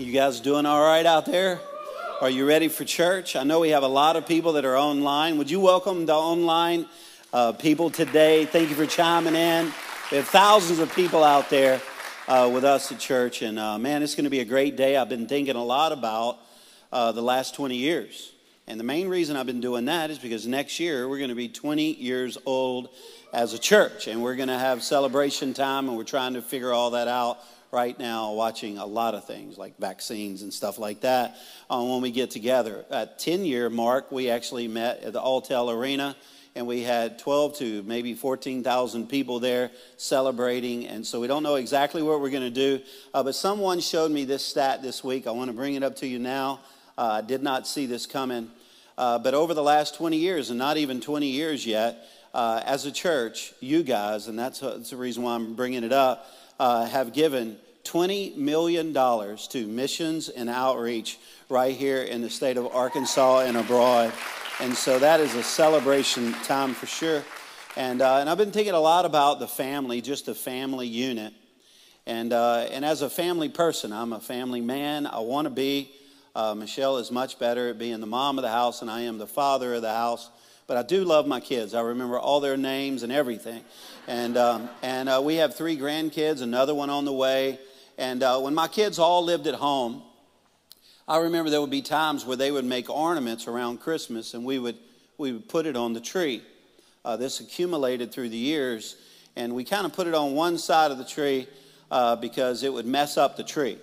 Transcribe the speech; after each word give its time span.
You 0.00 0.12
guys 0.12 0.40
doing 0.40 0.64
all 0.64 0.80
right 0.80 1.04
out 1.04 1.26
there? 1.26 1.60
Are 2.22 2.30
you 2.30 2.48
ready 2.48 2.68
for 2.68 2.86
church? 2.86 3.36
I 3.36 3.44
know 3.44 3.60
we 3.60 3.68
have 3.68 3.82
a 3.82 3.88
lot 3.88 4.16
of 4.16 4.26
people 4.26 4.54
that 4.54 4.64
are 4.64 4.74
online. 4.74 5.36
Would 5.36 5.50
you 5.50 5.60
welcome 5.60 6.06
the 6.06 6.14
online 6.14 6.86
uh, 7.34 7.52
people 7.52 7.90
today? 7.90 8.46
Thank 8.46 8.70
you 8.70 8.74
for 8.74 8.86
chiming 8.86 9.34
in. 9.34 9.70
We 10.10 10.16
have 10.16 10.26
thousands 10.26 10.78
of 10.78 10.90
people 10.94 11.22
out 11.22 11.50
there 11.50 11.82
uh, 12.28 12.50
with 12.50 12.64
us 12.64 12.90
at 12.90 12.98
church, 12.98 13.42
and 13.42 13.58
uh, 13.58 13.76
man, 13.76 14.02
it's 14.02 14.14
going 14.14 14.24
to 14.24 14.30
be 14.30 14.40
a 14.40 14.44
great 14.46 14.74
day. 14.74 14.96
I've 14.96 15.10
been 15.10 15.26
thinking 15.26 15.54
a 15.54 15.62
lot 15.62 15.92
about 15.92 16.38
uh, 16.90 17.12
the 17.12 17.22
last 17.22 17.54
20 17.54 17.76
years. 17.76 18.32
And 18.66 18.80
the 18.80 18.84
main 18.84 19.06
reason 19.06 19.36
I've 19.36 19.44
been 19.44 19.60
doing 19.60 19.84
that 19.84 20.08
is 20.08 20.18
because 20.18 20.46
next 20.46 20.80
year 20.80 21.10
we're 21.10 21.18
going 21.18 21.28
to 21.28 21.34
be 21.34 21.48
20 21.48 21.92
years 21.92 22.38
old 22.46 22.88
as 23.34 23.52
a 23.52 23.58
church, 23.58 24.06
and 24.06 24.22
we're 24.22 24.36
going 24.36 24.48
to 24.48 24.58
have 24.58 24.82
celebration 24.82 25.52
time, 25.52 25.88
and 25.88 25.96
we're 25.98 26.04
trying 26.04 26.34
to 26.34 26.42
figure 26.42 26.72
all 26.72 26.92
that 26.92 27.06
out 27.06 27.38
right 27.72 27.98
now 27.98 28.32
watching 28.32 28.78
a 28.78 28.86
lot 28.86 29.14
of 29.14 29.24
things 29.26 29.56
like 29.56 29.78
vaccines 29.78 30.42
and 30.42 30.52
stuff 30.52 30.78
like 30.78 31.02
that 31.02 31.36
uh, 31.68 31.82
when 31.82 32.00
we 32.00 32.10
get 32.10 32.30
together. 32.30 32.84
At 32.90 33.18
10 33.18 33.44
year 33.44 33.70
mark, 33.70 34.10
we 34.10 34.30
actually 34.30 34.68
met 34.68 35.02
at 35.02 35.12
the 35.12 35.20
Alltel 35.20 35.72
Arena 35.72 36.16
and 36.56 36.66
we 36.66 36.82
had 36.82 37.18
12 37.20 37.58
to 37.58 37.82
maybe 37.84 38.14
14,000 38.14 39.08
people 39.08 39.38
there 39.38 39.70
celebrating. 39.96 40.86
And 40.86 41.06
so 41.06 41.20
we 41.20 41.28
don't 41.28 41.44
know 41.44 41.54
exactly 41.54 42.02
what 42.02 42.20
we're 42.20 42.30
going 42.30 42.42
to 42.42 42.50
do. 42.50 42.80
Uh, 43.14 43.22
but 43.22 43.36
someone 43.36 43.80
showed 43.80 44.10
me 44.10 44.24
this 44.24 44.44
stat 44.44 44.82
this 44.82 45.04
week. 45.04 45.28
I 45.28 45.30
want 45.30 45.48
to 45.50 45.56
bring 45.56 45.74
it 45.74 45.84
up 45.84 45.96
to 45.96 46.08
you 46.08 46.18
now. 46.18 46.60
Uh, 46.98 47.02
I 47.02 47.20
did 47.20 47.42
not 47.42 47.68
see 47.68 47.86
this 47.86 48.04
coming. 48.04 48.50
Uh, 48.98 49.18
but 49.18 49.32
over 49.32 49.54
the 49.54 49.62
last 49.62 49.94
20 49.94 50.16
years, 50.16 50.50
and 50.50 50.58
not 50.58 50.76
even 50.76 51.00
20 51.00 51.26
years 51.26 51.64
yet, 51.64 52.04
uh, 52.32 52.62
as 52.64 52.86
a 52.86 52.92
church, 52.92 53.52
you 53.60 53.82
guys, 53.82 54.28
and 54.28 54.38
that's, 54.38 54.60
that's 54.60 54.90
the 54.90 54.96
reason 54.96 55.22
why 55.22 55.34
I'm 55.34 55.54
bringing 55.54 55.84
it 55.84 55.92
up, 55.92 56.26
uh, 56.58 56.86
have 56.86 57.12
given 57.12 57.56
$20 57.84 58.36
million 58.36 58.92
to 58.94 59.66
missions 59.66 60.28
and 60.28 60.48
outreach 60.48 61.18
right 61.48 61.74
here 61.74 62.02
in 62.02 62.20
the 62.20 62.30
state 62.30 62.56
of 62.56 62.66
Arkansas 62.66 63.40
and 63.40 63.56
abroad. 63.56 64.12
And 64.60 64.74
so 64.74 64.98
that 64.98 65.20
is 65.20 65.34
a 65.34 65.42
celebration 65.42 66.32
time 66.44 66.74
for 66.74 66.86
sure. 66.86 67.24
And, 67.76 68.02
uh, 68.02 68.18
and 68.18 68.28
I've 68.28 68.38
been 68.38 68.52
thinking 68.52 68.74
a 68.74 68.80
lot 68.80 69.04
about 69.06 69.40
the 69.40 69.48
family, 69.48 70.00
just 70.00 70.28
a 70.28 70.34
family 70.34 70.86
unit. 70.86 71.32
And, 72.06 72.32
uh, 72.32 72.66
and 72.70 72.84
as 72.84 73.02
a 73.02 73.10
family 73.10 73.48
person, 73.48 73.92
I'm 73.92 74.12
a 74.12 74.20
family 74.20 74.60
man. 74.60 75.06
I 75.06 75.20
want 75.20 75.46
to 75.46 75.50
be. 75.50 75.90
Uh, 76.34 76.54
Michelle 76.54 76.98
is 76.98 77.10
much 77.10 77.38
better 77.38 77.70
at 77.70 77.78
being 77.78 78.00
the 78.00 78.06
mom 78.06 78.38
of 78.38 78.42
the 78.42 78.50
house, 78.50 78.82
and 78.82 78.90
I 78.90 79.02
am 79.02 79.18
the 79.18 79.26
father 79.26 79.74
of 79.74 79.82
the 79.82 79.92
house. 79.92 80.28
But 80.70 80.76
I 80.76 80.82
do 80.82 81.02
love 81.02 81.26
my 81.26 81.40
kids. 81.40 81.74
I 81.74 81.80
remember 81.80 82.16
all 82.16 82.38
their 82.38 82.56
names 82.56 83.02
and 83.02 83.10
everything. 83.10 83.64
And, 84.06 84.36
um, 84.36 84.70
and 84.82 85.08
uh, 85.08 85.20
we 85.20 85.34
have 85.34 85.56
three 85.56 85.76
grandkids, 85.76 86.42
another 86.42 86.76
one 86.76 86.90
on 86.90 87.04
the 87.04 87.12
way. 87.12 87.58
And 87.98 88.22
uh, 88.22 88.38
when 88.38 88.54
my 88.54 88.68
kids 88.68 88.96
all 88.96 89.24
lived 89.24 89.48
at 89.48 89.56
home, 89.56 90.00
I 91.08 91.16
remember 91.16 91.50
there 91.50 91.60
would 91.60 91.70
be 91.70 91.82
times 91.82 92.24
where 92.24 92.36
they 92.36 92.52
would 92.52 92.64
make 92.64 92.88
ornaments 92.88 93.48
around 93.48 93.80
Christmas 93.80 94.32
and 94.32 94.44
we 94.44 94.60
would, 94.60 94.76
we 95.18 95.32
would 95.32 95.48
put 95.48 95.66
it 95.66 95.74
on 95.74 95.92
the 95.92 96.00
tree. 96.00 96.40
Uh, 97.04 97.16
this 97.16 97.40
accumulated 97.40 98.12
through 98.12 98.28
the 98.28 98.36
years, 98.36 98.94
and 99.34 99.56
we 99.56 99.64
kind 99.64 99.86
of 99.86 99.92
put 99.92 100.06
it 100.06 100.14
on 100.14 100.34
one 100.34 100.56
side 100.56 100.92
of 100.92 100.98
the 100.98 101.04
tree 101.04 101.48
uh, 101.90 102.14
because 102.14 102.62
it 102.62 102.72
would 102.72 102.86
mess 102.86 103.16
up 103.16 103.36
the 103.36 103.42
tree. 103.42 103.76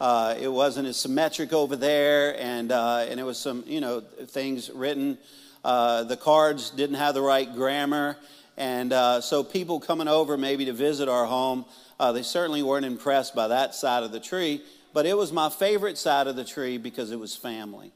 Uh, 0.00 0.34
it 0.40 0.48
wasn't 0.48 0.88
as 0.88 0.96
symmetric 0.96 1.52
over 1.52 1.76
there, 1.76 2.40
and, 2.40 2.72
uh, 2.72 3.04
and 3.06 3.20
it 3.20 3.24
was 3.24 3.38
some, 3.38 3.64
you 3.66 3.82
know, 3.82 4.00
things 4.00 4.70
written 4.70 5.18
uh, 5.66 6.04
the 6.04 6.16
cards 6.16 6.70
didn't 6.70 6.94
have 6.94 7.12
the 7.12 7.20
right 7.20 7.52
grammar. 7.52 8.16
And 8.56 8.92
uh, 8.92 9.20
so 9.20 9.42
people 9.42 9.80
coming 9.80 10.06
over 10.06 10.36
maybe 10.36 10.66
to 10.66 10.72
visit 10.72 11.08
our 11.08 11.26
home, 11.26 11.64
uh, 11.98 12.12
they 12.12 12.22
certainly 12.22 12.62
weren't 12.62 12.86
impressed 12.86 13.34
by 13.34 13.48
that 13.48 13.74
side 13.74 14.04
of 14.04 14.12
the 14.12 14.20
tree. 14.20 14.62
But 14.94 15.06
it 15.06 15.16
was 15.16 15.32
my 15.32 15.50
favorite 15.50 15.98
side 15.98 16.28
of 16.28 16.36
the 16.36 16.44
tree 16.44 16.78
because 16.78 17.10
it 17.10 17.18
was 17.18 17.34
family. 17.34 17.90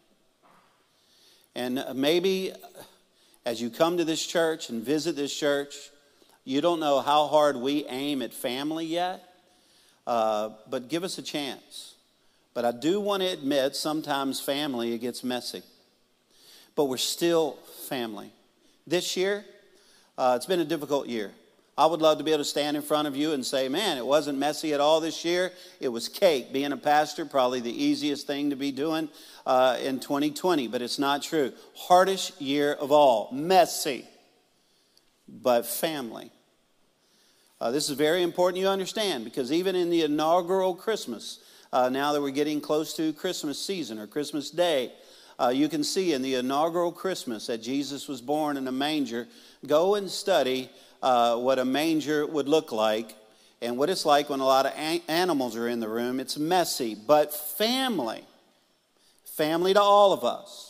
And 1.55 1.79
uh, 1.79 1.95
maybe 1.95 2.53
as 3.47 3.63
you 3.63 3.71
come 3.71 3.99
to 3.99 4.05
this 4.05 4.27
church 4.27 4.69
and 4.69 4.83
visit 4.83 5.15
this 5.15 5.33
church, 5.33 5.77
you 6.45 6.61
don't 6.61 6.81
know 6.81 6.99
how 6.99 7.29
hard 7.29 7.57
we 7.57 7.87
aim 7.87 8.21
at 8.21 8.35
family 8.35 8.85
yet, 8.85 9.23
uh, 10.09 10.51
but 10.69 10.89
give 10.89 11.05
us 11.05 11.19
a 11.19 11.23
chance. 11.23 11.95
But 12.53 12.65
I 12.65 12.73
do 12.73 12.99
want 12.99 13.23
to 13.23 13.29
admit 13.29 13.77
sometimes 13.77 14.41
family, 14.41 14.93
it 14.93 14.99
gets 14.99 15.23
messy 15.23 15.63
but 16.75 16.85
we're 16.85 16.97
still 16.97 17.59
family. 17.89 18.33
This 18.87 19.17
year, 19.17 19.45
uh, 20.17 20.35
it's 20.37 20.47
been 20.47 20.61
a 20.61 20.65
difficult 20.65 21.07
year. 21.07 21.33
I 21.79 21.87
would 21.87 22.03
love 22.03 22.19
to 22.19 22.25
be 22.25 22.31
able 22.31 22.43
to 22.43 22.45
stand 22.45 22.77
in 22.77 22.83
front 22.83 23.09
of 23.09 23.17
you 23.17 23.33
and 23.33 23.45
say, 23.45 23.69
man, 23.69 23.97
it 23.97 24.05
wasn't 24.05 24.39
messy 24.39 24.75
at 24.75 24.81
all 24.81 25.01
this 25.01 25.25
year. 25.25 25.51
It 25.81 25.89
was 25.89 26.11
cake. 26.11 26.53
Being 26.53 26.73
a 26.73 26.77
pastor, 26.77 27.25
probably 27.25 27.61
the 27.61 27.73
easiest 27.73 28.27
thing 28.27 28.51
to 28.51 28.57
be 28.57 28.71
doing 28.71 29.09
uh, 29.47 29.79
in 29.83 29.99
2020, 29.99 30.69
but 30.69 30.83
it's 30.83 30.99
not 30.99 31.23
true. 31.23 31.53
Hardest 31.75 32.39
year 32.41 32.75
of 32.75 32.93
all. 32.93 33.31
Messy, 33.33 34.05
but 35.27 35.65
family. 35.65 36.31
Uh, 37.61 37.71
this 37.71 37.89
is 37.89 37.97
very 37.97 38.23
important 38.23 38.61
you 38.61 38.69
understand 38.69 39.25
because 39.25 39.53
even 39.53 39.75
in 39.75 39.89
the 39.89 40.03
inaugural 40.03 40.75
Christmas, 40.75 41.39
uh, 41.73 41.89
now 41.89 42.13
that 42.13 42.21
we're 42.21 42.31
getting 42.31 42.61
close 42.61 42.95
to 42.97 43.13
Christmas 43.13 43.59
season 43.59 43.99
or 43.99 44.07
Christmas 44.07 44.51
Day, 44.51 44.93
uh, 45.41 45.49
you 45.49 45.69
can 45.69 45.83
see 45.83 46.13
in 46.13 46.21
the 46.21 46.35
inaugural 46.35 46.93
Christmas 46.93 47.47
that 47.47 47.63
Jesus 47.63 48.09
was 48.09 48.21
born 48.21 48.57
in 48.57 48.69
a 48.69 48.73
manger. 48.73 49.27
Go 49.67 49.95
and 49.95 50.11
study 50.11 50.69
uh, 51.03 51.37
what 51.37 51.59
a 51.59 51.65
manger 51.65 52.27
would 52.27 52.49
look 52.49 52.73
like 52.73 53.15
and 53.63 53.79
what 53.79 53.89
it's 53.89 54.05
like 54.05 54.29
when 54.29 54.41
a 54.41 54.45
lot 54.45 54.67
of 54.67 54.73
an- 54.77 55.01
animals 55.09 55.57
are 55.57 55.67
in 55.67 55.81
the 55.81 55.89
room. 55.89 56.21
It's 56.21 56.39
messy, 56.39 56.95
but 56.95 57.33
family, 57.33 58.23
family 59.25 59.73
to 59.73 59.81
all 59.81 60.13
of 60.13 60.25
us. 60.25 60.67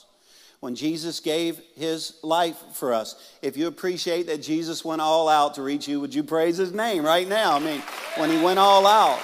When 0.61 0.75
Jesus 0.75 1.21
gave 1.21 1.59
his 1.75 2.19
life 2.23 2.59
for 2.75 2.93
us, 2.93 3.17
if 3.41 3.57
you 3.57 3.67
appreciate 3.67 4.27
that 4.27 4.43
Jesus 4.43 4.85
went 4.85 5.01
all 5.01 5.29
out 5.29 5.55
to 5.55 5.63
reach 5.63 5.89
you, 5.89 6.01
would 6.01 6.15
you 6.15 6.23
praise 6.23 6.59
his 6.59 6.73
name 6.73 7.05
right 7.05 7.27
now? 7.27 7.57
I 7.57 7.59
mean, 7.61 7.81
when 8.19 8.31
he 8.31 8.41
went 8.41 8.59
all 8.59 8.87
out, 8.87 9.19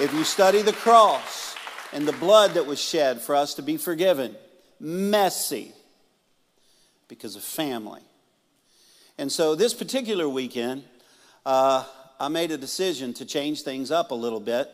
if 0.00 0.12
you 0.12 0.24
study 0.24 0.62
the 0.62 0.72
cross 0.72 1.54
and 1.92 2.08
the 2.08 2.12
blood 2.12 2.54
that 2.54 2.66
was 2.66 2.80
shed 2.80 3.20
for 3.20 3.36
us 3.36 3.54
to 3.54 3.62
be 3.62 3.76
forgiven, 3.76 4.34
messy 4.80 5.72
because 7.08 7.36
of 7.36 7.42
family. 7.42 8.00
And 9.18 9.30
so 9.30 9.54
this 9.54 9.74
particular 9.74 10.28
weekend, 10.28 10.82
uh, 11.44 11.84
I 12.18 12.28
made 12.28 12.50
a 12.50 12.56
decision 12.56 13.12
to 13.14 13.26
change 13.26 13.62
things 13.62 13.90
up 13.90 14.10
a 14.10 14.14
little 14.14 14.40
bit. 14.40 14.70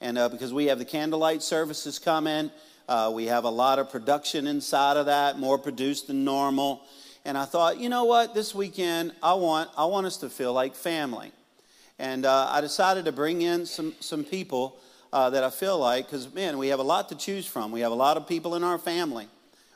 And 0.00 0.18
uh, 0.18 0.28
because 0.28 0.52
we 0.52 0.66
have 0.66 0.78
the 0.78 0.84
candlelight 0.84 1.42
services 1.42 1.98
coming, 1.98 2.50
uh, 2.88 3.12
we 3.14 3.26
have 3.26 3.44
a 3.44 3.50
lot 3.50 3.78
of 3.78 3.90
production 3.90 4.46
inside 4.46 4.96
of 4.96 5.06
that, 5.06 5.38
more 5.38 5.58
produced 5.58 6.08
than 6.08 6.24
normal. 6.24 6.82
And 7.24 7.38
I 7.38 7.44
thought, 7.44 7.78
you 7.78 7.88
know 7.88 8.04
what, 8.04 8.34
this 8.34 8.54
weekend, 8.54 9.12
I 9.22 9.34
want, 9.34 9.70
I 9.78 9.84
want 9.86 10.06
us 10.06 10.18
to 10.18 10.28
feel 10.28 10.52
like 10.52 10.74
family. 10.74 11.32
And 11.98 12.26
uh, 12.26 12.48
I 12.50 12.60
decided 12.60 13.04
to 13.04 13.12
bring 13.12 13.42
in 13.42 13.64
some, 13.66 13.94
some 14.00 14.24
people 14.24 14.76
uh, 15.12 15.30
that 15.30 15.44
I 15.44 15.50
feel 15.50 15.78
like, 15.78 16.06
because, 16.06 16.32
man, 16.34 16.58
we 16.58 16.68
have 16.68 16.80
a 16.80 16.84
lot 16.84 17.08
to 17.10 17.14
choose 17.14 17.46
from. 17.46 17.70
We 17.70 17.80
have 17.80 17.92
a 17.92 17.94
lot 17.96 18.16
of 18.16 18.26
people 18.26 18.56
in 18.56 18.64
our 18.64 18.78
family. 18.78 19.28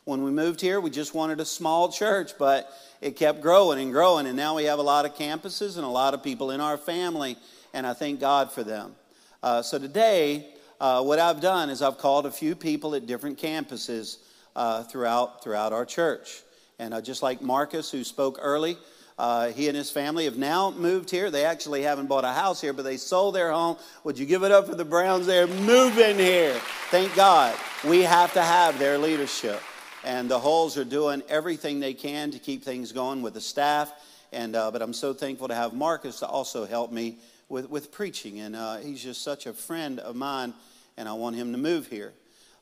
When 0.08 0.22
we 0.22 0.30
moved 0.30 0.62
here, 0.62 0.80
we 0.80 0.88
just 0.88 1.12
wanted 1.12 1.38
a 1.38 1.44
small 1.44 1.92
church, 1.92 2.38
but 2.38 2.72
it 3.02 3.14
kept 3.14 3.42
growing 3.42 3.78
and 3.78 3.92
growing. 3.92 4.26
And 4.26 4.38
now 4.38 4.56
we 4.56 4.64
have 4.64 4.78
a 4.78 4.82
lot 4.82 5.04
of 5.04 5.14
campuses 5.14 5.76
and 5.76 5.84
a 5.84 5.88
lot 5.90 6.14
of 6.14 6.22
people 6.22 6.50
in 6.50 6.62
our 6.62 6.78
family, 6.78 7.36
and 7.74 7.86
I 7.86 7.92
thank 7.92 8.18
God 8.18 8.50
for 8.50 8.64
them. 8.64 8.96
Uh, 9.42 9.60
so 9.60 9.78
today, 9.78 10.48
uh, 10.80 11.02
what 11.02 11.18
I've 11.18 11.42
done 11.42 11.68
is 11.68 11.82
I've 11.82 11.98
called 11.98 12.24
a 12.24 12.30
few 12.30 12.56
people 12.56 12.94
at 12.94 13.06
different 13.06 13.38
campuses 13.38 14.16
uh, 14.56 14.82
throughout, 14.84 15.44
throughout 15.44 15.74
our 15.74 15.84
church. 15.84 16.40
And 16.78 16.94
just 17.04 17.22
like 17.22 17.42
Marcus, 17.42 17.90
who 17.90 18.02
spoke 18.02 18.38
early, 18.40 18.78
uh, 19.18 19.48
he 19.48 19.68
and 19.68 19.76
his 19.76 19.90
family 19.90 20.24
have 20.24 20.38
now 20.38 20.70
moved 20.70 21.10
here. 21.10 21.30
They 21.30 21.44
actually 21.44 21.82
haven't 21.82 22.06
bought 22.06 22.24
a 22.24 22.32
house 22.32 22.62
here, 22.62 22.72
but 22.72 22.86
they 22.86 22.96
sold 22.96 23.34
their 23.34 23.52
home. 23.52 23.76
Would 24.04 24.18
you 24.18 24.24
give 24.24 24.42
it 24.42 24.52
up 24.52 24.68
for 24.68 24.74
the 24.74 24.86
Browns? 24.86 25.26
They're 25.26 25.46
moving 25.46 26.16
here. 26.16 26.58
Thank 26.90 27.14
God. 27.14 27.54
We 27.86 28.00
have 28.04 28.32
to 28.32 28.42
have 28.42 28.78
their 28.78 28.96
leadership. 28.96 29.60
And 30.04 30.30
the 30.30 30.38
Hulls 30.38 30.78
are 30.78 30.84
doing 30.84 31.22
everything 31.28 31.80
they 31.80 31.94
can 31.94 32.30
to 32.30 32.38
keep 32.38 32.62
things 32.62 32.92
going 32.92 33.22
with 33.22 33.34
the 33.34 33.40
staff. 33.40 33.92
And, 34.32 34.54
uh, 34.54 34.70
but 34.70 34.80
I'm 34.80 34.92
so 34.92 35.12
thankful 35.12 35.48
to 35.48 35.54
have 35.54 35.72
Marcus 35.72 36.20
to 36.20 36.26
also 36.26 36.66
help 36.66 36.92
me 36.92 37.18
with, 37.48 37.68
with 37.68 37.90
preaching. 37.90 38.40
And 38.40 38.54
uh, 38.54 38.76
he's 38.76 39.02
just 39.02 39.22
such 39.22 39.46
a 39.46 39.52
friend 39.52 39.98
of 39.98 40.14
mine, 40.14 40.54
and 40.96 41.08
I 41.08 41.14
want 41.14 41.36
him 41.36 41.52
to 41.52 41.58
move 41.58 41.88
here. 41.88 42.12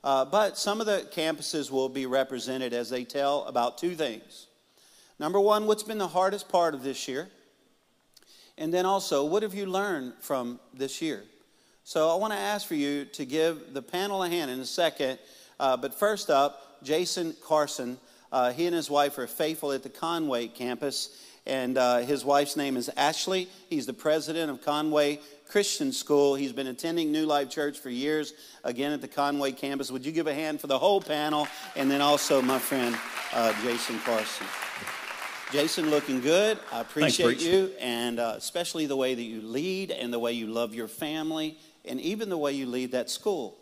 Uh, 0.03 0.25
but 0.25 0.57
some 0.57 0.81
of 0.81 0.87
the 0.87 1.07
campuses 1.13 1.71
will 1.71 1.89
be 1.89 2.07
represented 2.07 2.73
as 2.73 2.89
they 2.89 3.05
tell 3.05 3.45
about 3.45 3.77
two 3.77 3.95
things. 3.95 4.47
Number 5.19 5.41
one, 5.41 5.67
what's 5.67 5.83
been 5.83 5.99
the 5.99 6.09
hardest 6.09 6.49
part 6.49 6.75
of 6.75 6.83
this 6.83 7.09
year? 7.09 7.29
And 8.57 8.73
then 8.73 8.87
also, 8.87 9.25
what 9.25 9.43
have 9.43 9.55
you 9.55 9.67
learned 9.67 10.15
from 10.21 10.61
this 10.73 11.03
year? 11.03 11.25
So 11.85 12.11
I 12.11 12.15
want 12.17 12.33
to 12.33 12.39
ask 12.39 12.67
for 12.67 12.75
you 12.75 13.05
to 13.05 13.25
give 13.25 13.75
the 13.75 13.83
panel 13.83 14.23
a 14.23 14.29
hand 14.29 14.51
in 14.51 14.61
a 14.61 14.67
second. 14.67 15.19
Uh, 15.59 15.77
but 15.77 15.95
first 15.95 16.31
up, 16.31 16.66
Jason 16.83 17.35
Carson. 17.43 17.99
Uh, 18.33 18.53
he 18.53 18.67
and 18.67 18.75
his 18.75 18.91
wife 18.91 19.19
are 19.19 19.27
faithful 19.27 19.73
at 19.73 19.83
the 19.83 19.89
Conway 19.89 20.49
campus. 20.49 21.23
And 21.47 21.79
uh, 21.79 21.99
his 21.99 22.25
wife's 22.25 22.57
name 22.57 22.77
is 22.77 22.91
Ashley. 22.97 23.49
He's 23.71 23.87
the 23.87 23.93
president 23.93 24.51
of 24.51 24.63
Conway 24.65 25.21
Christian 25.49 25.93
School. 25.93 26.35
He's 26.35 26.53
been 26.53 26.67
attending 26.67 27.13
New 27.13 27.25
Life 27.25 27.51
Church 27.51 27.79
for 27.79 27.89
years, 27.89 28.33
again 28.65 28.91
at 28.91 29.01
the 29.01 29.09
Conway 29.09 29.53
campus. 29.53 29.93
Would 29.93 30.05
you 30.05 30.11
give 30.11 30.27
a 30.27 30.35
hand 30.35 30.61
for 30.61 30.67
the 30.67 30.79
whole 30.79 31.01
panel? 31.01 31.47
And 31.77 31.89
then 31.89 32.01
also 32.01 32.43
my 32.43 32.59
friend 32.59 32.97
uh, 33.33 33.55
Jason 33.63 34.01
Carson. 34.01 34.47
Jason, 35.53 35.91
looking 35.91 36.21
good. 36.21 36.59
I 36.73 36.81
appreciate 36.81 37.27
Thanks, 37.27 37.45
you, 37.45 37.71
and 37.79 38.19
uh, 38.19 38.35
especially 38.37 38.87
the 38.87 38.97
way 38.97 39.15
that 39.15 39.23
you 39.23 39.41
lead 39.41 39.93
and 39.93 40.13
the 40.13 40.19
way 40.19 40.33
you 40.33 40.49
love 40.49 40.75
your 40.75 40.89
family, 40.89 41.57
and 41.85 42.01
even 42.01 42.29
the 42.29 42.37
way 42.37 42.51
you 42.51 42.67
lead 42.67 42.91
that 42.91 43.09
school. 43.09 43.57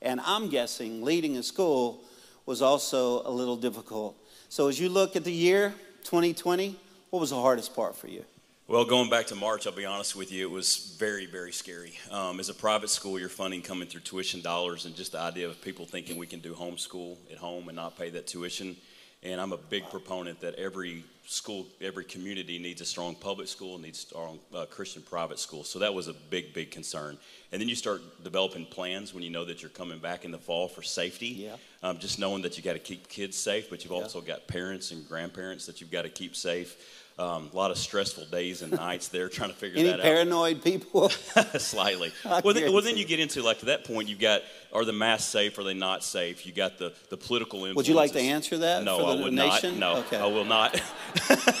And 0.00 0.18
I'm 0.24 0.48
guessing 0.48 1.04
leading 1.04 1.36
a 1.36 1.42
school 1.42 2.02
was 2.46 2.62
also 2.62 3.22
a 3.24 3.30
little 3.30 3.56
difficult. 3.56 4.16
So, 4.48 4.68
as 4.68 4.80
you 4.80 4.88
look 4.88 5.16
at 5.16 5.24
the 5.24 5.32
year 5.32 5.74
2020, 6.04 6.76
what 7.10 7.20
was 7.20 7.30
the 7.30 7.40
hardest 7.40 7.74
part 7.74 7.96
for 7.96 8.06
you? 8.06 8.24
Well, 8.68 8.84
going 8.84 9.10
back 9.10 9.26
to 9.28 9.36
March, 9.36 9.66
I'll 9.66 9.72
be 9.72 9.84
honest 9.84 10.16
with 10.16 10.32
you, 10.32 10.48
it 10.48 10.50
was 10.50 10.96
very, 10.98 11.26
very 11.26 11.52
scary. 11.52 11.92
Um, 12.10 12.40
as 12.40 12.48
a 12.48 12.54
private 12.54 12.90
school, 12.90 13.16
your 13.16 13.28
funding 13.28 13.62
coming 13.62 13.86
through 13.86 14.00
tuition 14.00 14.40
dollars 14.40 14.86
and 14.86 14.96
just 14.96 15.12
the 15.12 15.20
idea 15.20 15.46
of 15.46 15.60
people 15.62 15.86
thinking 15.86 16.16
we 16.16 16.26
can 16.26 16.40
do 16.40 16.52
homeschool 16.52 17.16
at 17.30 17.38
home 17.38 17.68
and 17.68 17.76
not 17.76 17.96
pay 17.96 18.10
that 18.10 18.26
tuition. 18.26 18.76
And 19.22 19.40
I'm 19.40 19.52
a 19.52 19.56
big 19.56 19.88
proponent 19.90 20.40
that 20.40 20.54
every 20.54 21.02
school, 21.26 21.66
every 21.80 22.04
community 22.04 22.58
needs 22.58 22.80
a 22.80 22.84
strong 22.84 23.14
public 23.14 23.48
school, 23.48 23.78
needs 23.78 23.98
a 23.98 24.06
strong 24.06 24.38
uh, 24.54 24.66
Christian 24.66 25.02
private 25.02 25.38
school. 25.38 25.64
So 25.64 25.80
that 25.80 25.92
was 25.92 26.06
a 26.06 26.12
big, 26.12 26.54
big 26.54 26.70
concern. 26.70 27.18
And 27.50 27.60
then 27.60 27.68
you 27.68 27.74
start 27.74 28.02
developing 28.22 28.66
plans 28.66 29.12
when 29.12 29.22
you 29.24 29.30
know 29.30 29.44
that 29.44 29.62
you're 29.62 29.70
coming 29.70 29.98
back 29.98 30.24
in 30.24 30.30
the 30.30 30.38
fall 30.38 30.68
for 30.68 30.82
safety. 30.82 31.28
Yeah. 31.28 31.56
Um, 31.82 31.98
just 31.98 32.18
knowing 32.18 32.42
that 32.42 32.56
you 32.56 32.62
got 32.62 32.74
to 32.74 32.78
keep 32.78 33.08
kids 33.08 33.36
safe, 33.36 33.68
but 33.70 33.82
you've 33.82 33.92
Yeah. 33.92 33.98
also 33.98 34.20
got 34.20 34.46
parents 34.46 34.92
and 34.92 35.06
grandparents 35.08 35.66
that 35.66 35.80
you've 35.80 35.90
got 35.90 36.02
to 36.02 36.10
keep 36.10 36.36
safe. 36.36 36.76
Um, 37.18 37.48
a 37.50 37.56
lot 37.56 37.70
of 37.70 37.78
stressful 37.78 38.26
days 38.26 38.60
and 38.60 38.72
nights 38.72 39.08
there 39.08 39.30
trying 39.30 39.48
to 39.48 39.56
figure 39.56 39.78
Any 39.78 39.88
that 39.88 40.00
out. 40.00 40.04
paranoid 40.04 40.62
people? 40.62 41.08
Slightly. 41.58 42.12
Well 42.44 42.52
then, 42.52 42.70
well, 42.74 42.82
then 42.82 42.98
you 42.98 43.06
get 43.06 43.20
into 43.20 43.42
like 43.42 43.60
to 43.60 43.66
that 43.66 43.84
point. 43.84 44.08
You've 44.10 44.20
got 44.20 44.42
are 44.70 44.84
the 44.84 44.92
masks 44.92 45.30
safe? 45.30 45.56
Are 45.56 45.64
they 45.64 45.72
not 45.72 46.04
safe? 46.04 46.44
You 46.44 46.52
got 46.52 46.76
the 46.76 46.92
the 47.08 47.16
political 47.16 47.60
influences. 47.60 47.76
Would 47.76 47.88
you 47.88 47.94
like 47.94 48.12
to 48.12 48.20
answer 48.20 48.58
that 48.58 48.82
No, 48.84 48.98
for 48.98 49.16
the 49.16 49.20
I 49.20 49.24
would 49.24 49.32
nation? 49.32 49.78
not. 49.80 49.94
No, 49.94 50.00
Okay. 50.00 50.18
I 50.18 50.26
will 50.26 50.44
not. 50.44 50.78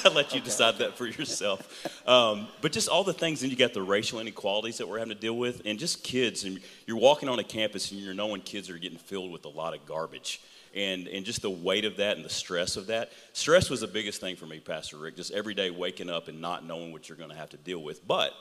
I'll 0.04 0.12
let 0.12 0.34
you 0.34 0.42
decide 0.42 0.76
that 0.78 0.98
for 0.98 1.06
yourself. 1.06 1.88
Um, 2.06 2.48
but 2.60 2.72
just 2.72 2.90
all 2.90 3.02
the 3.04 3.14
things. 3.14 3.40
Then 3.40 3.48
you 3.50 3.56
got 3.56 3.72
the 3.72 3.80
racial 3.82 4.20
inequalities 4.20 4.76
that 4.76 4.86
we're 4.88 4.98
having 4.98 5.14
to 5.14 5.20
deal 5.20 5.38
with, 5.38 5.62
and 5.64 5.78
just 5.78 6.04
kids. 6.04 6.44
And 6.44 6.60
you're 6.86 6.98
walking 6.98 7.30
on 7.30 7.38
a 7.38 7.44
campus, 7.44 7.90
and 7.92 7.98
you're 8.00 8.12
knowing 8.12 8.42
kids 8.42 8.68
are 8.68 8.76
getting 8.76 8.98
filled 8.98 9.32
with 9.32 9.46
a 9.46 9.50
lot 9.50 9.72
of 9.74 9.86
garbage. 9.86 10.42
And, 10.76 11.08
and 11.08 11.24
just 11.24 11.40
the 11.40 11.50
weight 11.50 11.86
of 11.86 11.96
that 11.96 12.16
and 12.16 12.24
the 12.24 12.30
stress 12.30 12.76
of 12.76 12.88
that. 12.88 13.10
Stress 13.32 13.70
was 13.70 13.80
the 13.80 13.86
biggest 13.86 14.20
thing 14.20 14.36
for 14.36 14.44
me, 14.44 14.60
Pastor 14.60 14.98
Rick. 14.98 15.16
Just 15.16 15.32
every 15.32 15.54
day 15.54 15.70
waking 15.70 16.10
up 16.10 16.28
and 16.28 16.38
not 16.38 16.66
knowing 16.66 16.92
what 16.92 17.08
you're 17.08 17.16
going 17.16 17.30
to 17.30 17.36
have 17.36 17.48
to 17.50 17.56
deal 17.56 17.82
with. 17.82 18.06
But 18.06 18.34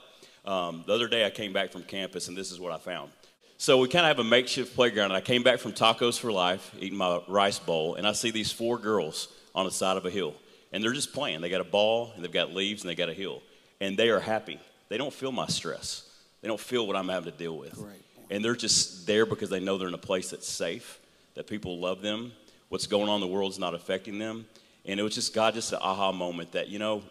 um, 0.44 0.84
the 0.86 0.94
other 0.94 1.08
day 1.08 1.26
I 1.26 1.30
came 1.30 1.54
back 1.54 1.72
from 1.72 1.84
campus, 1.84 2.28
and 2.28 2.38
this 2.38 2.52
is 2.52 2.60
what 2.60 2.74
I 2.74 2.78
found. 2.78 3.12
So 3.58 3.78
we 3.78 3.88
kind 3.88 4.06
of 4.06 4.10
have 4.10 4.20
a 4.20 4.30
makeshift 4.30 4.76
playground, 4.76 5.12
and 5.12 5.18
I 5.18 5.22
came 5.22 5.44
back 5.44 5.60
from 5.60 5.72
Tacos 5.72 6.20
for 6.20 6.30
Life, 6.30 6.76
eating 6.78 6.98
my 6.98 7.22
rice 7.30 7.58
bowl, 7.58 7.96
and 7.96 8.06
I 8.06 8.12
see 8.12 8.32
these 8.32 8.52
four 8.52 8.78
girls 8.78 9.30
on 9.56 9.64
the 9.64 9.72
side 9.72 9.96
of 9.96 10.06
a 10.06 10.10
hill, 10.10 10.36
and 10.74 10.84
they're 10.84 10.92
just 10.92 11.14
playing. 11.14 11.40
They 11.40 11.50
got 11.50 11.62
a 11.62 11.64
ball, 11.64 12.12
and 12.16 12.24
they've 12.24 12.32
got 12.32 12.54
leaves, 12.54 12.84
and 12.84 12.90
they 12.90 12.96
got 12.96 13.08
a 13.08 13.14
hill, 13.14 13.42
and 13.80 13.98
they 13.98 14.10
are 14.10 14.20
happy. 14.20 14.60
They 14.90 14.98
don't 14.98 15.14
feel 15.14 15.32
my 15.32 15.48
stress. 15.48 16.04
They 16.42 16.50
don't 16.50 16.60
feel 16.60 16.86
what 16.86 16.98
I'm 16.98 17.08
having 17.08 17.32
to 17.32 17.38
deal 17.38 17.58
with, 17.58 17.76
Great. 17.76 17.96
and 18.30 18.44
they're 18.44 18.58
just 18.58 19.08
there 19.08 19.26
because 19.26 19.50
they 19.50 19.62
know 19.62 19.78
they're 19.78 19.88
in 19.88 19.94
a 19.94 19.98
place 19.98 20.32
that's 20.32 20.50
safe, 20.50 21.00
that 21.36 21.48
people 21.48 21.80
love 21.80 22.02
them. 22.02 22.32
What's 22.70 22.88
going 22.88 23.08
on 23.10 23.16
in 23.16 23.22
the 23.22 23.34
world 23.34 23.52
is 23.52 23.60
not 23.60 23.74
affecting 23.74 24.18
them, 24.18 24.46
and 24.86 25.00
it 25.00 25.04
was 25.04 25.16
just 25.16 25.34
God, 25.34 25.54
just 25.54 25.72
an 25.72 25.80
aha 25.82 26.12
moment 26.12 26.54
that 26.54 26.68
you 26.68 26.80
know, 26.80 27.04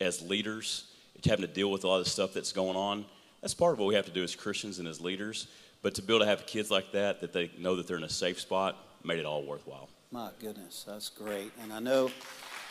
as 0.00 0.22
leaders, 0.22 0.84
having 1.24 1.46
to 1.46 1.52
deal 1.52 1.70
with 1.70 1.84
a 1.84 1.88
lot 1.88 1.98
of 1.98 2.04
the 2.04 2.10
stuff 2.10 2.32
that's 2.32 2.52
going 2.52 2.76
on. 2.76 3.04
That's 3.40 3.54
part 3.54 3.72
of 3.72 3.78
what 3.78 3.86
we 3.86 3.94
have 3.94 4.06
to 4.06 4.12
do 4.12 4.22
as 4.22 4.34
Christians 4.34 4.78
and 4.78 4.88
as 4.88 5.00
leaders. 5.00 5.48
But 5.82 5.94
to 5.96 6.02
be 6.02 6.14
able 6.14 6.24
to 6.24 6.30
have 6.30 6.46
kids 6.46 6.70
like 6.70 6.92
that, 6.92 7.20
that 7.20 7.32
they 7.32 7.50
know 7.58 7.76
that 7.76 7.86
they're 7.86 7.96
in 7.96 8.04
a 8.04 8.08
safe 8.08 8.40
spot, 8.40 8.76
made 9.04 9.18
it 9.18 9.26
all 9.26 9.44
worthwhile. 9.44 9.88
My 10.12 10.30
goodness, 10.40 10.84
that's 10.86 11.08
great. 11.08 11.50
And 11.62 11.72
I 11.72 11.80
know 11.80 12.10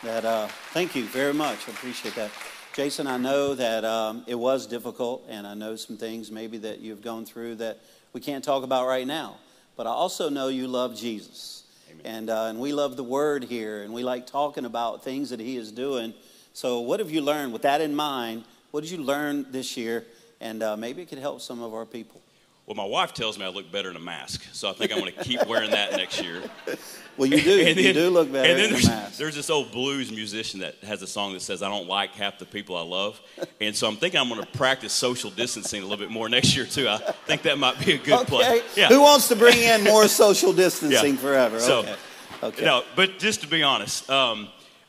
that, 0.02 0.24
uh, 0.24 0.48
thank 0.72 0.94
you 0.94 1.04
very 1.04 1.34
much. 1.34 1.68
I 1.68 1.72
appreciate 1.72 2.14
that. 2.14 2.30
Jason, 2.74 3.06
I 3.06 3.18
know 3.18 3.54
that 3.54 3.84
um, 3.84 4.24
it 4.26 4.34
was 4.34 4.66
difficult, 4.66 5.26
and 5.28 5.46
I 5.46 5.52
know 5.52 5.76
some 5.76 5.98
things 5.98 6.30
maybe 6.30 6.56
that 6.58 6.80
you've 6.80 7.02
gone 7.02 7.26
through 7.26 7.56
that 7.56 7.80
we 8.14 8.20
can't 8.20 8.42
talk 8.42 8.64
about 8.64 8.86
right 8.86 9.06
now. 9.06 9.36
But 9.76 9.86
I 9.86 9.90
also 9.90 10.28
know 10.28 10.48
you 10.48 10.68
love 10.68 10.96
Jesus. 10.96 11.64
Amen. 11.90 12.00
And, 12.04 12.30
uh, 12.30 12.44
and 12.44 12.60
we 12.60 12.72
love 12.72 12.96
the 12.96 13.04
word 13.04 13.44
here, 13.44 13.82
and 13.82 13.92
we 13.92 14.02
like 14.02 14.26
talking 14.26 14.64
about 14.64 15.04
things 15.04 15.30
that 15.30 15.40
he 15.40 15.56
is 15.56 15.72
doing. 15.72 16.14
So, 16.54 16.80
what 16.80 17.00
have 17.00 17.10
you 17.10 17.20
learned? 17.20 17.52
With 17.52 17.62
that 17.62 17.80
in 17.80 17.94
mind, 17.94 18.44
what 18.70 18.82
did 18.82 18.90
you 18.90 18.98
learn 18.98 19.46
this 19.50 19.76
year? 19.76 20.04
And 20.40 20.62
uh, 20.62 20.76
maybe 20.76 21.02
it 21.02 21.08
could 21.08 21.18
help 21.18 21.40
some 21.40 21.62
of 21.62 21.74
our 21.74 21.86
people. 21.86 22.21
Well, 22.66 22.76
my 22.76 22.84
wife 22.84 23.12
tells 23.12 23.38
me 23.38 23.44
I 23.44 23.48
look 23.48 23.72
better 23.72 23.90
in 23.90 23.96
a 23.96 24.00
mask, 24.00 24.46
so 24.52 24.70
I 24.70 24.72
think 24.72 24.92
I'm 24.92 25.00
going 25.00 25.12
to 25.12 25.24
keep 25.24 25.44
wearing 25.46 25.72
that 25.72 25.92
next 25.92 26.22
year. 26.22 26.42
Well, 27.18 27.28
you 27.28 27.42
do. 27.42 27.50
You 27.82 27.92
do 27.92 28.08
look 28.08 28.32
better 28.32 28.48
and 28.48 28.58
then 28.58 28.64
in 28.64 28.70
a 28.70 28.72
there's, 28.72 28.88
mask. 28.88 29.18
there's 29.18 29.34
this 29.34 29.50
old 29.50 29.70
blues 29.70 30.10
musician 30.10 30.60
that 30.60 30.76
has 30.76 31.02
a 31.02 31.06
song 31.06 31.34
that 31.34 31.42
says, 31.42 31.62
I 31.62 31.68
don't 31.68 31.86
like 31.86 32.14
half 32.14 32.38
the 32.38 32.46
people 32.46 32.74
I 32.74 32.80
love. 32.82 33.20
And 33.60 33.76
so 33.76 33.86
I'm 33.86 33.96
thinking 33.96 34.18
I'm 34.18 34.30
going 34.30 34.40
to 34.40 34.46
practice 34.52 34.94
social 34.94 35.30
distancing 35.30 35.82
a 35.82 35.84
little 35.84 36.02
bit 36.02 36.10
more 36.10 36.30
next 36.30 36.56
year, 36.56 36.64
too. 36.64 36.88
I 36.88 36.96
think 37.26 37.42
that 37.42 37.58
might 37.58 37.78
be 37.84 37.92
a 37.92 37.98
good 37.98 38.26
play. 38.26 38.46
Okay. 38.60 38.66
Yeah. 38.74 38.88
Who 38.88 39.02
wants 39.02 39.28
to 39.28 39.36
bring 39.36 39.58
in 39.58 39.84
more 39.84 40.08
social 40.24 40.54
distancing 40.54 41.14
Yeah. 41.16 41.20
forever? 41.20 41.60
So, 41.60 41.80
okay. 41.80 41.96
Okay. 42.44 42.64
No, 42.64 42.82
but 42.96 43.18
just 43.18 43.42
to 43.42 43.46
be 43.46 43.62
honest, 43.62 44.08
um, 44.08 44.48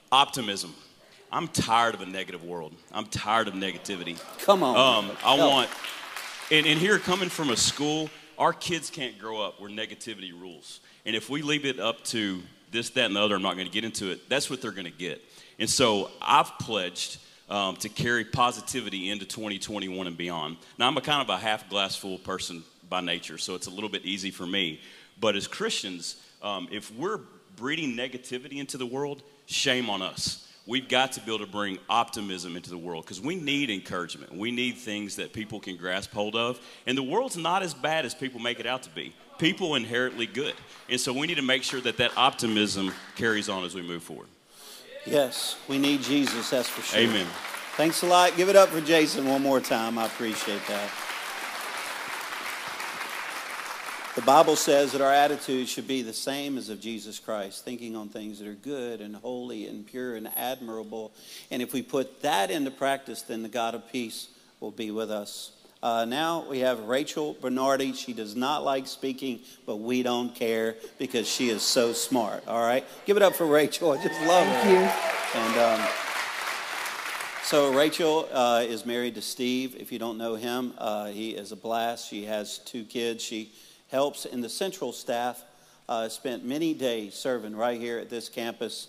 optimism. 0.10 0.74
I'm 1.30 1.48
tired 1.50 1.94
of 1.96 2.02
a 2.02 2.06
negative 2.06 2.44
world. 2.44 2.74
I'm 2.92 3.08
tired 3.08 3.48
of 3.50 3.56
negativity. 3.56 4.18
Come 4.46 4.64
on. 4.64 4.76
Um, 5.06 5.18
I 5.26 5.36
Help. 5.36 5.52
want, 5.52 5.70
and, 6.52 6.66
and 6.66 6.80
here 6.80 7.00
coming 7.00 7.30
from 7.30 7.50
a 7.50 7.58
school, 7.58 8.10
our 8.38 8.54
kids 8.54 8.90
can't 8.90 9.18
grow 9.18 9.42
up 9.42 9.62
where 9.62 9.70
negativity 9.70 10.32
rules. 10.32 10.80
And 11.06 11.16
if 11.16 11.30
we 11.30 11.42
leave 11.42 11.66
it 11.66 11.80
up 11.80 12.04
to 12.06 12.42
this, 12.72 12.90
that, 12.92 13.06
and 13.06 13.16
the 13.16 13.22
other, 13.22 13.36
I'm 13.36 13.42
not 13.42 13.56
going 13.56 13.68
to 13.68 13.72
get 13.72 13.84
into 13.84 14.12
it, 14.12 14.30
that's 14.30 14.50
what 14.50 14.62
they're 14.62 14.72
going 14.72 14.86
to 14.86 14.92
get. 14.92 15.22
And 15.60 15.70
so 15.70 16.10
I've 16.22 16.58
pledged 16.60 17.20
um, 17.50 17.76
to 17.78 17.90
carry 17.90 18.26
positivity 18.26 19.10
into 19.10 19.26
2021 19.26 20.08
and 20.08 20.18
beyond. 20.18 20.58
Now, 20.78 20.88
I'm 20.88 20.98
a 20.98 21.02
kind 21.02 21.22
of 21.22 21.30
a 21.30 21.38
half 21.38 21.70
glass 21.70 21.96
full 21.96 22.18
person 22.18 22.64
by 22.90 23.02
nature, 23.02 23.38
so 23.38 23.56
it's 23.56 23.68
a 23.68 23.72
little 23.72 23.90
bit 23.90 24.04
easy 24.06 24.32
for 24.32 24.46
me. 24.46 24.82
But 25.20 25.36
as 25.36 25.48
Christians, 25.48 26.22
um, 26.42 26.68
if 26.72 26.94
we're 26.96 27.20
breeding 27.56 27.96
negativity 27.96 28.58
into 28.58 28.78
the 28.78 28.86
world, 28.86 29.22
shame 29.46 29.90
on 29.90 30.02
us. 30.02 30.50
We've 30.66 30.88
got 30.88 31.12
to 31.14 31.20
be 31.20 31.34
able 31.34 31.46
to 31.46 31.52
bring 31.52 31.78
optimism 31.90 32.56
into 32.56 32.70
the 32.70 32.78
world 32.78 33.04
because 33.04 33.20
we 33.20 33.36
need 33.36 33.70
encouragement. 33.70 34.34
We 34.34 34.50
need 34.50 34.78
things 34.78 35.18
that 35.18 35.34
people 35.34 35.60
can 35.60 35.76
grasp 35.76 36.14
hold 36.14 36.38
of. 36.38 36.60
And 36.88 36.98
the 36.98 37.04
world's 37.04 37.36
not 37.36 37.64
as 37.64 37.74
bad 37.74 38.06
as 38.06 38.16
people 38.16 38.40
make 38.40 38.62
it 38.62 38.66
out 38.66 38.84
to 38.84 38.90
be. 38.90 39.14
People 39.40 39.76
inherently 39.76 40.26
good. 40.26 40.54
And 40.90 41.00
so 41.00 41.12
we 41.12 41.28
need 41.28 41.36
to 41.36 41.42
make 41.42 41.64
sure 41.64 41.82
that 41.82 41.98
that 41.98 42.18
optimism 42.18 42.94
carries 43.16 43.50
on 43.50 43.66
as 43.66 43.76
we 43.76 43.82
move 43.82 44.04
forward. 44.04 44.28
Yes, 45.06 45.58
we 45.68 45.78
need 45.78 46.02
Jesus, 46.02 46.50
that's 46.50 46.70
for 46.70 46.82
sure. 46.82 47.02
Amen. 47.02 47.28
Thanks 47.76 48.04
a 48.04 48.06
lot. 48.06 48.38
Give 48.38 48.48
it 48.48 48.56
up 48.56 48.70
for 48.70 48.80
Jason 48.80 49.28
one 49.28 49.42
more 49.42 49.60
time. 49.60 49.98
I 49.98 50.06
appreciate 50.06 50.62
that. 50.68 50.90
The 54.16 54.22
Bible 54.22 54.56
says 54.56 54.92
that 54.92 55.02
our 55.02 55.12
attitude 55.12 55.68
should 55.68 55.88
be 55.88 56.04
the 56.04 56.14
same 56.14 56.60
as 56.60 56.70
of 56.70 56.80
Jesus 56.80 57.18
Christ, 57.18 57.66
thinking 57.66 57.96
on 57.96 58.10
things 58.10 58.38
that 58.38 58.48
are 58.48 58.54
good 58.54 59.02
and 59.02 59.16
holy 59.16 59.66
and 59.66 59.88
pure 59.88 60.16
and 60.16 60.30
admirable. 60.36 61.12
And 61.50 61.64
if 61.64 61.74
we 61.74 61.82
put 61.82 62.22
that 62.22 62.52
into 62.52 62.70
practice, 62.70 63.24
then 63.24 63.42
the 63.42 63.50
God 63.50 63.74
of 63.74 63.92
peace 63.92 64.28
will 64.60 64.70
be 64.70 64.92
with 64.92 65.10
us. 65.10 65.54
Uh, 65.82 66.06
now 66.06 66.46
we 66.48 66.60
have 66.60 66.82
Rachel 66.82 67.36
Bernardi. 67.42 67.94
She 67.94 68.14
does 68.14 68.36
not 68.36 68.64
like 68.64 68.86
speaking, 68.86 69.40
but 69.66 69.78
we 69.78 70.04
don't 70.04 70.36
care 70.36 70.76
because 71.00 71.28
she 71.28 71.50
is 71.50 71.64
so 71.64 71.92
smart. 71.92 72.48
All 72.48 72.62
right? 72.62 72.86
Give 73.08 73.18
it 73.18 73.24
up 73.24 73.34
for 73.34 73.48
Rachel. 73.48 73.94
I 73.94 74.04
just 74.04 74.22
love 74.28 74.46
her. 74.46 74.54
Thank 74.62 74.70
you. 74.70 75.42
And 75.42 75.82
um, 75.82 75.88
so 77.42 77.74
Rachel 77.74 78.30
uh, 78.32 78.64
is 78.64 78.86
married 78.86 79.16
to 79.16 79.24
Steve. 79.24 79.76
If 79.76 79.92
you 79.92 79.98
don't 79.98 80.20
know 80.20 80.36
him, 80.36 80.76
uh, 80.78 81.08
he 81.08 81.32
is 81.32 81.52
a 81.52 81.56
blast. 81.56 82.08
She 82.08 82.26
has 82.26 82.60
two 82.60 82.84
kids. 82.84 83.24
She 83.24 83.52
helps 83.94 84.26
in 84.26 84.42
the 84.42 84.50
central 84.50 84.92
staff. 84.92 85.42
Uh, 85.88 86.10
spent 86.10 86.44
many 86.44 86.74
days 86.74 87.14
serving 87.14 87.56
right 87.56 87.80
here 87.80 88.00
at 88.00 88.10
this 88.10 88.28
campus, 88.28 88.88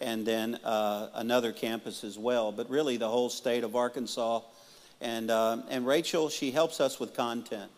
and 0.00 0.26
then 0.26 0.54
uh, 0.64 1.08
another 1.14 1.52
campus 1.52 2.02
as 2.02 2.18
well. 2.18 2.50
But 2.52 2.70
really, 2.70 2.96
the 2.96 3.08
whole 3.08 3.28
state 3.28 3.62
of 3.62 3.76
Arkansas. 3.76 4.40
And 5.00 5.30
um, 5.30 5.64
and 5.68 5.86
Rachel, 5.86 6.30
she 6.30 6.50
helps 6.50 6.80
us 6.80 6.98
with 6.98 7.14
content. 7.14 7.70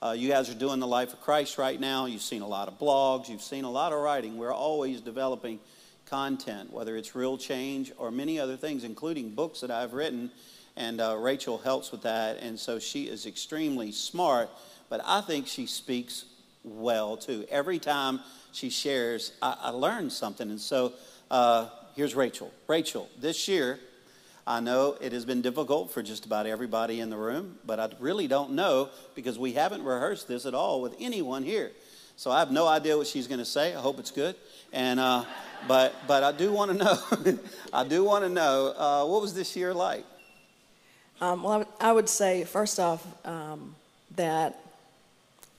Uh, 0.00 0.12
you 0.12 0.28
guys 0.28 0.48
are 0.48 0.54
doing 0.54 0.78
the 0.78 0.86
life 0.86 1.12
of 1.12 1.20
Christ 1.20 1.58
right 1.58 1.78
now. 1.78 2.06
You've 2.06 2.22
seen 2.22 2.42
a 2.42 2.46
lot 2.46 2.68
of 2.68 2.78
blogs. 2.78 3.28
You've 3.28 3.42
seen 3.42 3.64
a 3.64 3.70
lot 3.70 3.92
of 3.92 4.00
writing. 4.00 4.36
We're 4.36 4.54
always 4.54 5.00
developing 5.00 5.58
content, 6.06 6.72
whether 6.72 6.96
it's 6.96 7.14
real 7.14 7.38
change 7.38 7.92
or 7.98 8.10
many 8.10 8.38
other 8.38 8.56
things, 8.56 8.84
including 8.84 9.30
books 9.30 9.60
that 9.60 9.70
I've 9.70 9.92
written. 9.92 10.30
And 10.76 11.00
uh, 11.00 11.16
Rachel 11.18 11.58
helps 11.58 11.92
with 11.92 12.02
that. 12.02 12.38
And 12.38 12.58
so 12.58 12.78
she 12.78 13.04
is 13.04 13.26
extremely 13.26 13.92
smart, 13.92 14.50
but 14.92 15.00
I 15.06 15.22
think 15.22 15.46
she 15.46 15.64
speaks 15.64 16.26
well 16.62 17.16
too. 17.16 17.46
Every 17.50 17.78
time 17.78 18.20
she 18.52 18.68
shares, 18.68 19.32
I, 19.40 19.56
I 19.58 19.70
learn 19.70 20.10
something. 20.10 20.50
And 20.50 20.60
so 20.60 20.92
uh, 21.30 21.70
here's 21.96 22.14
Rachel. 22.14 22.52
Rachel, 22.68 23.08
this 23.18 23.48
year, 23.48 23.80
I 24.46 24.60
know 24.60 24.98
it 25.00 25.12
has 25.12 25.24
been 25.24 25.40
difficult 25.40 25.92
for 25.92 26.02
just 26.02 26.26
about 26.26 26.44
everybody 26.44 27.00
in 27.00 27.08
the 27.08 27.16
room, 27.16 27.56
but 27.64 27.80
I 27.80 27.88
really 28.00 28.26
don't 28.26 28.50
know 28.50 28.90
because 29.14 29.38
we 29.38 29.54
haven't 29.54 29.82
rehearsed 29.82 30.28
this 30.28 30.44
at 30.44 30.52
all 30.52 30.82
with 30.82 30.94
anyone 31.00 31.42
here. 31.42 31.70
So 32.16 32.30
I 32.30 32.40
have 32.40 32.50
no 32.50 32.68
idea 32.68 32.98
what 32.98 33.06
she's 33.06 33.26
going 33.26 33.38
to 33.40 33.46
say. 33.46 33.74
I 33.74 33.80
hope 33.80 33.98
it's 33.98 34.10
good. 34.10 34.36
And 34.74 35.00
uh, 35.00 35.24
but 35.66 35.94
but 36.06 36.22
I 36.22 36.32
do 36.32 36.52
want 36.52 36.70
to 36.72 36.76
know. 36.76 37.38
I 37.72 37.88
do 37.88 38.04
want 38.04 38.24
to 38.24 38.28
know 38.28 38.74
uh, 38.76 39.06
what 39.06 39.22
was 39.22 39.32
this 39.32 39.56
year 39.56 39.72
like. 39.72 40.04
Um, 41.22 41.44
well, 41.44 41.64
I 41.80 41.92
would- 41.92 41.94
would 41.94 42.08
say 42.10 42.44
first 42.44 42.78
off 42.78 43.02
um, 43.26 43.74
that 44.16 44.58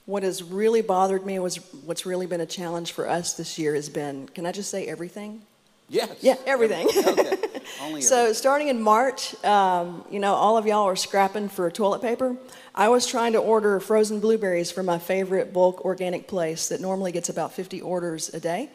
what 0.06 0.22
has 0.22 0.42
really 0.42 0.82
bothered 0.82 1.24
me 1.24 1.38
was 1.38 1.56
what's 1.84 2.04
really 2.04 2.26
been 2.26 2.40
a 2.40 2.46
challenge 2.46 2.92
for 2.92 3.08
us 3.08 3.34
this 3.34 3.58
year 3.58 3.74
has 3.74 3.88
been. 3.88 4.28
Can 4.28 4.44
I 4.46 4.52
just 4.52 4.70
say 4.70 4.86
everything? 4.86 5.42
Yes. 5.88 6.10
Yeah, 6.20 6.36
everything. 6.46 6.86
okay. 6.88 7.36
Only 7.82 8.00
So 8.00 8.16
everything. 8.16 8.34
starting 8.34 8.68
in 8.68 8.80
March, 8.82 9.34
um, 9.44 10.04
you 10.10 10.18
know, 10.18 10.34
all 10.34 10.56
of 10.56 10.66
y'all 10.66 10.84
are 10.84 10.96
scrapping 10.96 11.48
for 11.48 11.70
toilet 11.70 12.00
paper. 12.02 12.36
I 12.74 12.88
was 12.88 13.06
trying 13.06 13.32
to 13.32 13.38
order 13.38 13.80
frozen 13.80 14.20
blueberries 14.20 14.70
from 14.70 14.86
my 14.86 14.98
favorite 14.98 15.52
bulk 15.52 15.84
organic 15.84 16.26
place 16.26 16.68
that 16.68 16.80
normally 16.80 17.12
gets 17.12 17.28
about 17.28 17.52
50 17.52 17.80
orders 17.82 18.32
a 18.32 18.40
day. 18.40 18.70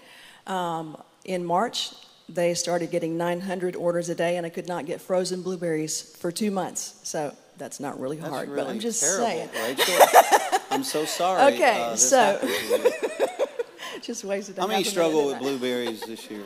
Um, 0.48 0.98
in 1.26 1.44
March, 1.46 1.92
they 2.28 2.54
started 2.54 2.92
getting 2.92 3.18
900 3.18 3.76
orders 3.76 4.10
a 4.10 4.16
day, 4.16 4.38
and 4.38 4.46
I 4.46 4.50
could 4.50 4.68
not 4.68 4.86
get 4.86 5.02
frozen 5.02 5.42
blueberries 5.42 6.02
for 6.20 6.32
two 6.32 6.52
months. 6.52 7.00
So 7.04 7.36
that's 7.60 7.80
not 7.80 8.00
really 8.00 8.18
That's 8.18 8.30
hard, 8.30 8.50
really 8.50 8.64
but 8.64 8.70
I'm 8.72 8.80
just 8.80 9.02
terrible, 9.02 9.26
saying. 9.28 9.50
Rachel. 9.78 10.08
I'm 10.72 10.84
so 10.84 11.06
sorry. 11.06 11.54
Okay, 11.54 11.82
uh, 11.82 11.96
so- 11.96 12.18
happened 12.18 12.50
to 12.52 13.28
you. 13.28 13.36
Just 14.02 14.24
wasted. 14.24 14.58
a 14.58 14.62
How 14.62 14.68
many 14.68 14.84
half 14.84 14.94
a 14.94 14.96
minute, 14.96 15.10
struggle 15.12 15.26
with 15.28 15.40
blueberries 15.40 16.02
this 16.02 16.32
year? 16.32 16.44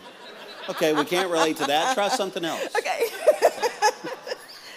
Okay, 0.69 0.91
we 0.93 1.05
can't 1.05 1.29
relate 1.29 1.57
to 1.57 1.65
that. 1.67 1.93
Try 1.93 2.07
something 2.09 2.43
else. 2.43 2.67
Okay. 2.77 3.01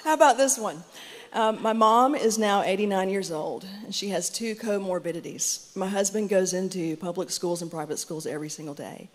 How 0.04 0.14
about 0.14 0.36
this 0.36 0.56
one? 0.58 0.84
Um, 1.32 1.60
my 1.62 1.72
mom 1.72 2.14
is 2.14 2.38
now 2.38 2.62
89 2.62 3.08
years 3.08 3.32
old, 3.32 3.66
and 3.84 3.94
she 3.94 4.08
has 4.10 4.30
two 4.30 4.54
comorbidities. 4.54 5.74
My 5.76 5.88
husband 5.88 6.28
goes 6.28 6.52
into 6.54 6.96
public 6.96 7.30
schools 7.30 7.60
and 7.62 7.70
private 7.70 7.98
schools 7.98 8.26
every 8.26 8.48
single 8.48 8.74
day. 8.74 9.08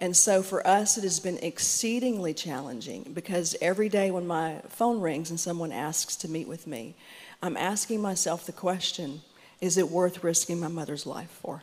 And 0.00 0.16
so 0.16 0.42
for 0.42 0.66
us, 0.66 0.98
it 0.98 1.04
has 1.04 1.20
been 1.20 1.38
exceedingly 1.38 2.34
challenging 2.34 3.12
because 3.14 3.54
every 3.60 3.88
day 3.88 4.10
when 4.10 4.26
my 4.26 4.60
phone 4.68 5.00
rings 5.00 5.30
and 5.30 5.38
someone 5.38 5.70
asks 5.70 6.16
to 6.16 6.28
meet 6.28 6.48
with 6.48 6.66
me, 6.66 6.94
I'm 7.42 7.56
asking 7.56 8.00
myself 8.00 8.46
the 8.46 8.52
question 8.52 9.22
is 9.60 9.76
it 9.76 9.90
worth 9.90 10.24
risking 10.24 10.58
my 10.58 10.68
mother's 10.68 11.04
life 11.06 11.30
for? 11.30 11.62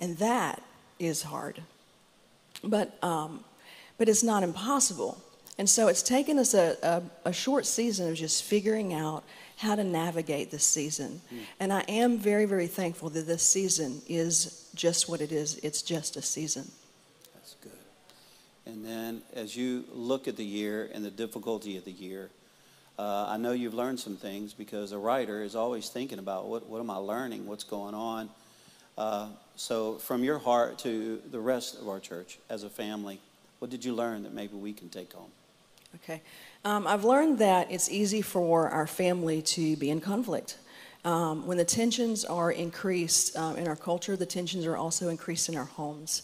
And 0.00 0.18
that 0.18 0.60
is 0.98 1.22
hard 1.22 1.62
but 2.62 3.02
um, 3.02 3.44
but 3.96 4.08
it's 4.08 4.22
not 4.22 4.42
impossible. 4.42 5.20
And 5.58 5.68
so 5.68 5.88
it's 5.88 6.02
taken 6.02 6.38
us 6.38 6.54
a, 6.54 6.76
a, 6.84 7.02
a 7.30 7.32
short 7.32 7.66
season 7.66 8.08
of 8.08 8.14
just 8.14 8.44
figuring 8.44 8.94
out 8.94 9.24
how 9.56 9.74
to 9.74 9.82
navigate 9.82 10.52
this 10.52 10.64
season. 10.64 11.20
And 11.58 11.72
I 11.72 11.80
am 11.88 12.16
very, 12.16 12.44
very 12.44 12.68
thankful 12.68 13.10
that 13.10 13.26
this 13.26 13.42
season 13.42 14.00
is 14.08 14.70
just 14.76 15.08
what 15.08 15.20
it 15.20 15.32
is. 15.32 15.58
It's 15.64 15.82
just 15.82 16.16
a 16.16 16.22
season. 16.22 16.70
And 18.68 18.84
then 18.84 19.22
as 19.32 19.56
you 19.56 19.84
look 19.90 20.28
at 20.28 20.36
the 20.36 20.44
year 20.44 20.90
and 20.92 21.02
the 21.02 21.10
difficulty 21.10 21.78
of 21.78 21.86
the 21.86 21.90
year, 21.90 22.28
uh, 22.98 23.26
I 23.28 23.38
know 23.38 23.52
you've 23.52 23.72
learned 23.72 23.98
some 23.98 24.16
things 24.16 24.52
because 24.52 24.92
a 24.92 24.98
writer 24.98 25.42
is 25.42 25.56
always 25.56 25.88
thinking 25.88 26.18
about 26.18 26.46
what, 26.46 26.68
what 26.68 26.78
am 26.80 26.90
I 26.90 26.96
learning, 26.96 27.46
what's 27.46 27.64
going 27.64 27.94
on. 27.94 28.28
Uh, 28.98 29.28
so, 29.56 29.94
from 29.94 30.22
your 30.22 30.38
heart 30.38 30.78
to 30.80 31.22
the 31.30 31.40
rest 31.40 31.80
of 31.80 31.88
our 31.88 31.98
church 31.98 32.38
as 32.50 32.62
a 32.62 32.68
family, 32.68 33.20
what 33.58 33.70
did 33.70 33.84
you 33.84 33.94
learn 33.94 34.24
that 34.24 34.34
maybe 34.34 34.54
we 34.54 34.72
can 34.72 34.88
take 34.90 35.12
home? 35.12 35.30
Okay. 35.94 36.20
Um, 36.64 36.86
I've 36.86 37.04
learned 37.04 37.38
that 37.38 37.70
it's 37.70 37.88
easy 37.88 38.20
for 38.20 38.68
our 38.68 38.86
family 38.86 39.40
to 39.42 39.76
be 39.76 39.88
in 39.88 40.00
conflict. 40.00 40.58
Um, 41.04 41.46
when 41.46 41.56
the 41.56 41.64
tensions 41.64 42.24
are 42.24 42.50
increased 42.50 43.36
um, 43.36 43.56
in 43.56 43.66
our 43.66 43.76
culture, 43.76 44.16
the 44.16 44.26
tensions 44.26 44.66
are 44.66 44.76
also 44.76 45.08
increased 45.08 45.48
in 45.48 45.56
our 45.56 45.64
homes. 45.64 46.22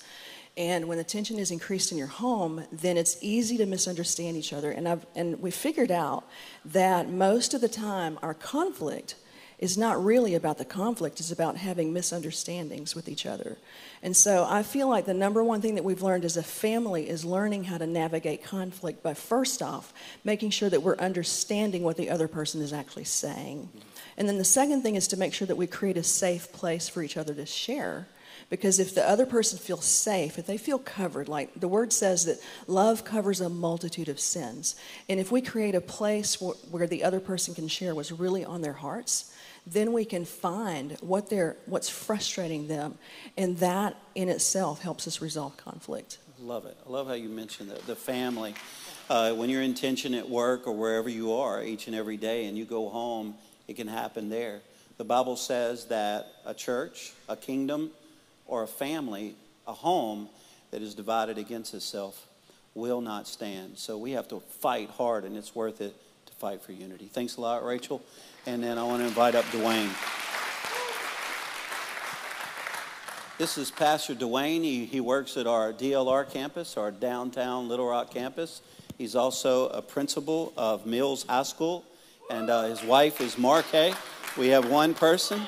And 0.57 0.87
when 0.87 0.99
the 0.99 1.05
tension 1.05 1.39
is 1.39 1.51
increased 1.51 1.91
in 1.91 1.99
your 1.99 2.07
home, 2.07 2.65
then 2.71 2.97
it's 2.97 3.17
easy 3.21 3.57
to 3.59 3.67
misunderstand 3.67 4.37
each 4.37 4.53
other. 4.53 4.71
And, 4.71 4.89
I've, 4.89 5.05
and 5.17 5.41
we 5.41 5.51
figured 5.51 5.91
out 5.91 6.25
that 6.65 7.09
most 7.09 7.55
of 7.55 7.61
the 7.61 7.69
time, 7.69 8.19
our 8.23 8.35
conflict 8.35 9.17
is 9.59 9.79
not 9.79 10.05
really 10.05 10.35
about 10.35 10.59
the 10.59 10.65
conflict, 10.65 11.21
it's 11.21 11.31
about 11.31 11.57
having 11.57 11.93
misunderstandings 11.93 12.95
with 12.95 13.09
each 13.09 13.25
other. 13.25 13.57
And 14.03 14.17
so 14.17 14.47
I 14.49 14.63
feel 14.63 14.89
like 14.89 15.07
the 15.07 15.15
number 15.15 15.43
one 15.43 15.61
thing 15.61 15.77
that 15.77 15.85
we've 15.85 16.03
learned 16.03 16.25
as 16.25 16.37
a 16.37 16.43
family 16.43 17.09
is 17.09 17.25
learning 17.25 17.65
how 17.65 17.79
to 17.79 17.87
navigate 17.87 18.45
conflict 18.45 19.03
by 19.03 19.15
first 19.15 19.63
off, 19.63 19.95
making 20.25 20.51
sure 20.51 20.69
that 20.69 20.83
we're 20.83 20.97
understanding 20.97 21.83
what 21.83 21.97
the 21.97 22.11
other 22.11 22.29
person 22.29 22.61
is 22.61 22.73
actually 22.73 23.05
saying. 23.05 23.69
And 24.17 24.29
then 24.29 24.39
the 24.39 24.45
second 24.45 24.83
thing 24.83 24.97
is 24.97 25.09
to 25.09 25.17
make 25.17 25.33
sure 25.33 25.47
that 25.47 25.57
we 25.57 25.67
create 25.67 25.97
a 25.97 26.03
safe 26.03 26.53
place 26.53 26.89
for 26.89 27.03
each 27.03 27.17
other 27.17 27.35
to 27.35 27.47
share. 27.47 28.07
Because 28.51 28.79
if 28.79 28.95
the 28.95 29.09
other 29.09 29.27
person 29.27 29.59
feels 29.59 29.85
safe, 29.85 30.39
if 30.39 30.47
they 30.47 30.59
feel 30.59 30.79
covered, 30.79 31.29
like 31.29 31.59
the 31.59 31.69
word 31.69 31.93
says 31.93 32.27
that 32.27 32.39
love 32.67 33.05
covers 33.05 33.41
a 33.41 33.49
multitude 33.49 34.09
of 34.09 34.21
sins. 34.21 34.77
And 35.09 35.19
if 35.19 35.33
we 35.33 35.41
create 35.41 35.75
a 35.75 35.81
place 35.81 36.41
where, 36.41 36.55
where 36.71 36.87
the 36.87 37.05
other 37.05 37.21
person 37.21 37.55
can 37.55 37.69
share 37.69 37.95
what's 37.95 38.13
really 38.13 38.45
on 38.45 38.63
their 38.63 38.75
hearts, 38.75 39.33
then 39.67 39.93
we 39.93 40.05
can 40.05 40.25
find 40.25 40.97
what 41.01 41.31
they're, 41.31 41.57
what's 41.67 41.89
frustrating 41.89 42.69
them. 42.69 42.99
And 43.37 43.57
that 43.59 43.97
in 44.15 44.29
itself 44.29 44.83
helps 44.83 45.09
us 45.09 45.23
resolve 45.23 45.57
conflict. 45.57 46.19
Love 46.39 46.67
it. 46.67 46.77
I 46.87 46.91
love 46.91 47.07
how 47.07 47.15
you 47.15 47.29
mentioned 47.29 47.71
the, 47.71 47.81
the 47.87 47.97
family. 47.97 48.55
Uh, 49.09 49.33
when 49.33 49.49
you're 49.49 49.63
in 49.63 49.75
tension 49.75 50.15
at 50.15 50.29
work 50.29 50.67
or 50.67 50.73
wherever 50.73 51.09
you 51.09 51.33
are 51.33 51.63
each 51.63 51.87
and 51.87 51.97
every 51.97 52.17
day 52.17 52.47
and 52.47 52.59
you 52.59 52.65
go 52.65 52.89
home, 52.89 53.35
it 53.69 53.77
can 53.77 53.89
happen 53.89 54.29
there. 54.29 54.61
The 54.99 55.05
Bible 55.05 55.37
says 55.37 55.87
that 55.87 56.27
a 56.45 56.55
church, 56.55 57.13
a 57.29 57.37
kingdom, 57.37 57.91
or 58.47 58.63
a 58.63 58.67
family, 58.67 59.35
a 59.67 59.73
home 59.73 60.29
that 60.71 60.83
is 60.83 60.95
divided 60.95 61.39
against 61.39 61.75
itself 61.75 62.27
will 62.75 63.01
not 63.01 63.27
stand. 63.27 63.79
So 63.79 63.97
we 63.97 64.13
have 64.13 64.29
to 64.29 64.41
fight 64.41 64.91
hard, 64.91 65.25
and 65.25 65.37
it's 65.37 65.55
worth 65.55 65.81
it 65.81 65.95
to 66.27 66.33
fight 66.35 66.63
for 66.63 66.73
unity. 66.73 67.09
Thanks 67.13 67.37
a 67.37 67.41
lot, 67.41 67.65
Rachel. 67.65 68.03
And 68.47 68.63
then 68.63 68.79
I 68.79 68.83
want 68.83 69.01
to 69.01 69.07
invite 69.07 69.35
up 69.35 69.45
Dwayne. 69.47 69.91
This 73.39 73.59
is 73.59 73.71
Pastor 73.71 74.15
Dwayne. 74.15 74.63
He, 74.63 74.85
he 74.85 75.01
works 75.01 75.37
at 75.37 75.47
our 75.47 75.73
DLR 75.73 76.31
campus, 76.31 76.77
our 76.77 76.91
downtown 76.91 77.69
Little 77.69 77.89
Rock 77.89 78.13
campus. 78.13 78.61
He's 78.97 79.17
also 79.17 79.69
a 79.71 79.83
principal 79.83 80.53
of 80.57 80.87
Mills 80.87 81.25
High 81.29 81.43
School, 81.43 81.85
and 82.31 82.49
uh, 82.49 82.65
his 82.65 82.83
wife 82.85 83.21
is 83.21 83.37
Marquet. 83.37 83.95
We 84.37 84.49
have 84.49 84.71
one 84.71 84.95
person. 84.95 85.43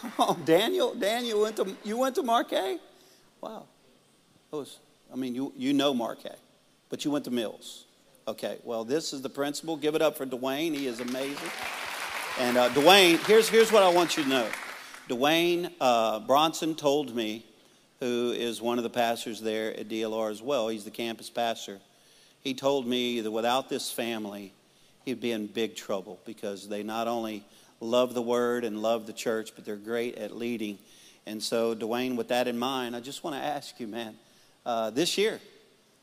Come 0.00 0.12
on, 0.18 0.44
Daniel. 0.44 0.94
Daniel 0.94 1.42
went 1.42 1.56
to 1.56 1.76
you 1.84 1.96
went 1.96 2.14
to 2.16 2.22
Marquet. 2.22 2.78
Wow, 3.40 3.64
was. 4.50 4.78
I 5.12 5.16
mean, 5.16 5.34
you 5.34 5.52
you 5.56 5.72
know 5.72 5.94
Marquet, 5.94 6.36
but 6.88 7.04
you 7.04 7.10
went 7.10 7.24
to 7.26 7.30
Mills. 7.30 7.84
Okay. 8.28 8.58
Well, 8.64 8.84
this 8.84 9.12
is 9.12 9.22
the 9.22 9.30
principal. 9.30 9.76
Give 9.76 9.94
it 9.94 10.02
up 10.02 10.16
for 10.16 10.26
Dwayne. 10.26 10.74
He 10.74 10.86
is 10.86 11.00
amazing. 11.00 11.50
And 12.40 12.56
uh, 12.56 12.68
Dwayne, 12.70 13.24
here's 13.26 13.48
here's 13.48 13.72
what 13.72 13.82
I 13.82 13.88
want 13.88 14.16
you 14.16 14.24
to 14.24 14.28
know. 14.28 14.48
Dwayne 15.08 15.70
uh, 15.80 16.18
Bronson 16.20 16.74
told 16.74 17.14
me, 17.14 17.44
who 18.00 18.32
is 18.32 18.60
one 18.60 18.78
of 18.78 18.84
the 18.84 18.90
pastors 18.90 19.40
there 19.40 19.78
at 19.78 19.88
DLR 19.88 20.30
as 20.30 20.42
well. 20.42 20.68
He's 20.68 20.84
the 20.84 20.90
campus 20.90 21.30
pastor. 21.30 21.78
He 22.42 22.54
told 22.54 22.86
me 22.86 23.20
that 23.20 23.30
without 23.30 23.68
this 23.68 23.90
family, 23.90 24.52
he'd 25.04 25.20
be 25.20 25.32
in 25.32 25.46
big 25.46 25.76
trouble 25.76 26.20
because 26.26 26.68
they 26.68 26.82
not 26.82 27.08
only 27.08 27.44
love 27.80 28.14
the 28.14 28.22
word 28.22 28.64
and 28.64 28.80
love 28.80 29.06
the 29.06 29.12
church, 29.12 29.52
but 29.54 29.64
they're 29.64 29.76
great 29.76 30.16
at 30.16 30.36
leading. 30.36 30.78
And 31.26 31.42
so, 31.42 31.74
Dwayne, 31.74 32.16
with 32.16 32.28
that 32.28 32.48
in 32.48 32.58
mind, 32.58 32.94
I 32.94 33.00
just 33.00 33.24
want 33.24 33.36
to 33.36 33.42
ask 33.42 33.78
you, 33.80 33.86
man, 33.86 34.16
uh, 34.64 34.90
this 34.90 35.18
year, 35.18 35.40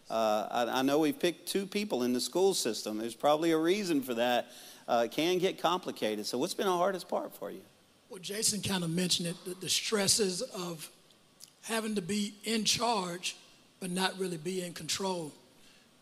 uh, 0.09 0.47
I, 0.51 0.79
I 0.79 0.81
know 0.81 0.99
we've 0.99 1.17
picked 1.17 1.47
two 1.47 1.65
people 1.65 2.03
in 2.03 2.13
the 2.13 2.21
school 2.21 2.53
system. 2.53 2.97
There's 2.97 3.15
probably 3.15 3.51
a 3.51 3.57
reason 3.57 4.01
for 4.01 4.13
that. 4.15 4.47
Uh, 4.87 5.03
it 5.05 5.11
can 5.11 5.37
get 5.37 5.61
complicated. 5.61 6.25
So, 6.25 6.37
what's 6.37 6.53
been 6.53 6.65
the 6.65 6.77
hardest 6.77 7.07
part 7.07 7.35
for 7.35 7.49
you? 7.49 7.61
Well, 8.09 8.19
Jason 8.19 8.61
kind 8.61 8.83
of 8.83 8.89
mentioned 8.89 9.29
it 9.29 9.35
the, 9.45 9.55
the 9.55 9.69
stresses 9.69 10.41
of 10.41 10.89
having 11.63 11.95
to 11.95 12.01
be 12.01 12.35
in 12.43 12.65
charge, 12.65 13.37
but 13.79 13.89
not 13.89 14.19
really 14.19 14.37
be 14.37 14.61
in 14.61 14.73
control. 14.73 15.31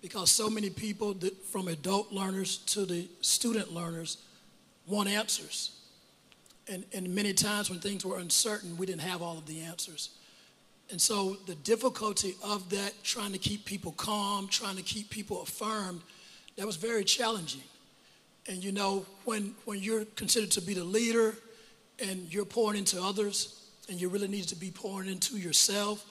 Because 0.02 0.32
so 0.32 0.50
many 0.50 0.72
people, 0.72 1.16
from 1.52 1.68
adult 1.68 2.12
learners 2.12 2.58
to 2.58 2.86
the 2.86 3.08
student 3.22 3.72
learners, 3.72 4.18
want 4.88 5.10
answers. 5.10 5.72
And, 6.68 6.86
and 6.94 7.14
many 7.14 7.34
times 7.34 7.70
when 7.70 7.80
things 7.80 8.06
were 8.06 8.20
uncertain, 8.20 8.78
we 8.78 8.86
didn't 8.86 9.02
have 9.02 9.22
all 9.22 9.38
of 9.38 9.46
the 9.46 9.62
answers. 9.62 10.12
And 10.90 11.02
so 11.02 11.38
the 11.48 11.56
difficulty 11.56 12.36
of 12.44 12.70
that, 12.72 12.94
trying 13.04 13.32
to 13.32 13.38
keep 13.38 13.66
people 13.66 13.94
calm, 13.94 14.48
trying 14.48 14.76
to 14.76 14.84
keep 14.84 15.10
people 15.10 15.42
affirmed, 15.42 16.02
that 16.58 16.66
was 16.66 16.76
very 16.76 17.04
challenging. 17.04 17.64
And 18.48 18.64
you 18.64 18.72
know, 18.72 19.06
when, 19.26 19.56
when 19.66 19.80
you're 19.80 20.06
considered 20.16 20.52
to 20.52 20.62
be 20.62 20.74
the 20.74 20.84
leader 20.84 21.36
and 22.00 22.32
you're 22.34 22.46
pouring 22.46 22.80
into 22.80 23.02
others 23.02 23.70
and 23.90 24.02
you 24.02 24.10
really 24.10 24.28
need 24.28 24.44
to 24.46 24.56
be 24.56 24.72
pouring 24.72 25.10
into 25.10 25.38
yourself, 25.38 26.06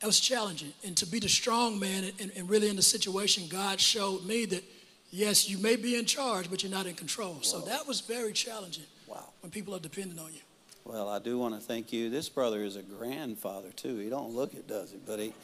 that 0.00 0.06
was 0.06 0.20
challenging. 0.20 0.72
And 0.84 0.96
to 0.98 1.06
be 1.06 1.18
the 1.18 1.28
strong 1.28 1.78
man 1.78 2.04
and, 2.20 2.30
and 2.36 2.48
really 2.48 2.68
in 2.68 2.76
the 2.76 2.82
situation, 2.82 3.44
God 3.48 3.80
showed 3.80 4.24
me 4.24 4.44
that 4.46 4.62
yes, 5.10 5.48
you 5.48 5.58
may 5.58 5.76
be 5.76 5.96
in 5.96 6.04
charge, 6.04 6.50
but 6.50 6.62
you're 6.62 6.72
not 6.72 6.86
in 6.86 6.94
control. 6.94 7.38
So 7.42 7.60
that 7.62 7.86
was 7.86 8.00
very 8.00 8.32
challenging. 8.32 8.84
Wow. 9.06 9.24
When 9.40 9.50
people 9.50 9.74
are 9.74 9.80
dependent 9.80 10.20
on 10.20 10.32
you. 10.32 10.40
Well, 10.84 11.08
I 11.08 11.18
do 11.18 11.38
want 11.38 11.54
to 11.54 11.60
thank 11.60 11.92
you. 11.92 12.08
This 12.08 12.28
brother 12.28 12.62
is 12.62 12.76
a 12.76 12.82
grandfather 12.82 13.70
too. 13.76 13.98
He 13.98 14.08
don't 14.08 14.34
look 14.34 14.54
it, 14.54 14.66
does 14.66 14.90
he? 14.90 14.98
But 15.06 15.18
he, 15.18 15.34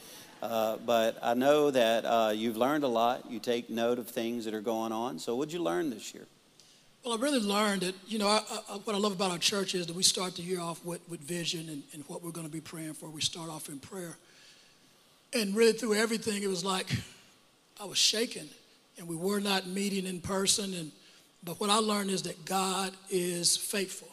uh, 0.42 0.76
but 0.78 1.18
I 1.22 1.34
know 1.34 1.70
that 1.70 2.04
uh, 2.04 2.32
you've 2.34 2.56
learned 2.56 2.84
a 2.84 2.88
lot. 2.88 3.30
You 3.30 3.38
take 3.38 3.68
note 3.68 3.98
of 3.98 4.08
things 4.08 4.46
that 4.46 4.54
are 4.54 4.62
going 4.62 4.92
on. 4.92 5.18
So, 5.18 5.36
what'd 5.36 5.52
you 5.52 5.62
learn 5.62 5.90
this 5.90 6.14
year? 6.14 6.26
Well, 7.04 7.18
I 7.18 7.20
really 7.20 7.40
learned 7.40 7.82
that, 7.82 7.94
you 8.06 8.18
know, 8.18 8.28
I, 8.28 8.40
I, 8.70 8.76
what 8.84 8.96
I 8.96 8.98
love 8.98 9.12
about 9.12 9.30
our 9.30 9.38
church 9.38 9.74
is 9.74 9.86
that 9.86 9.94
we 9.94 10.02
start 10.02 10.36
the 10.36 10.42
year 10.42 10.60
off 10.60 10.82
with, 10.82 11.06
with 11.06 11.20
vision 11.20 11.68
and, 11.68 11.82
and 11.92 12.02
what 12.08 12.22
we're 12.22 12.30
going 12.30 12.46
to 12.46 12.52
be 12.52 12.62
praying 12.62 12.94
for. 12.94 13.10
We 13.10 13.20
start 13.20 13.50
off 13.50 13.68
in 13.68 13.78
prayer. 13.78 14.16
And 15.34 15.54
really, 15.54 15.74
through 15.74 15.94
everything, 15.94 16.42
it 16.42 16.48
was 16.48 16.64
like 16.64 16.86
I 17.78 17.84
was 17.84 17.98
shaken, 17.98 18.48
and 18.98 19.08
we 19.08 19.16
were 19.16 19.40
not 19.40 19.66
meeting 19.66 20.06
in 20.06 20.20
person. 20.20 20.74
And, 20.74 20.92
but 21.42 21.60
what 21.60 21.70
I 21.70 21.78
learned 21.78 22.10
is 22.10 22.22
that 22.22 22.44
God 22.44 22.92
is 23.10 23.56
faithful. 23.56 24.08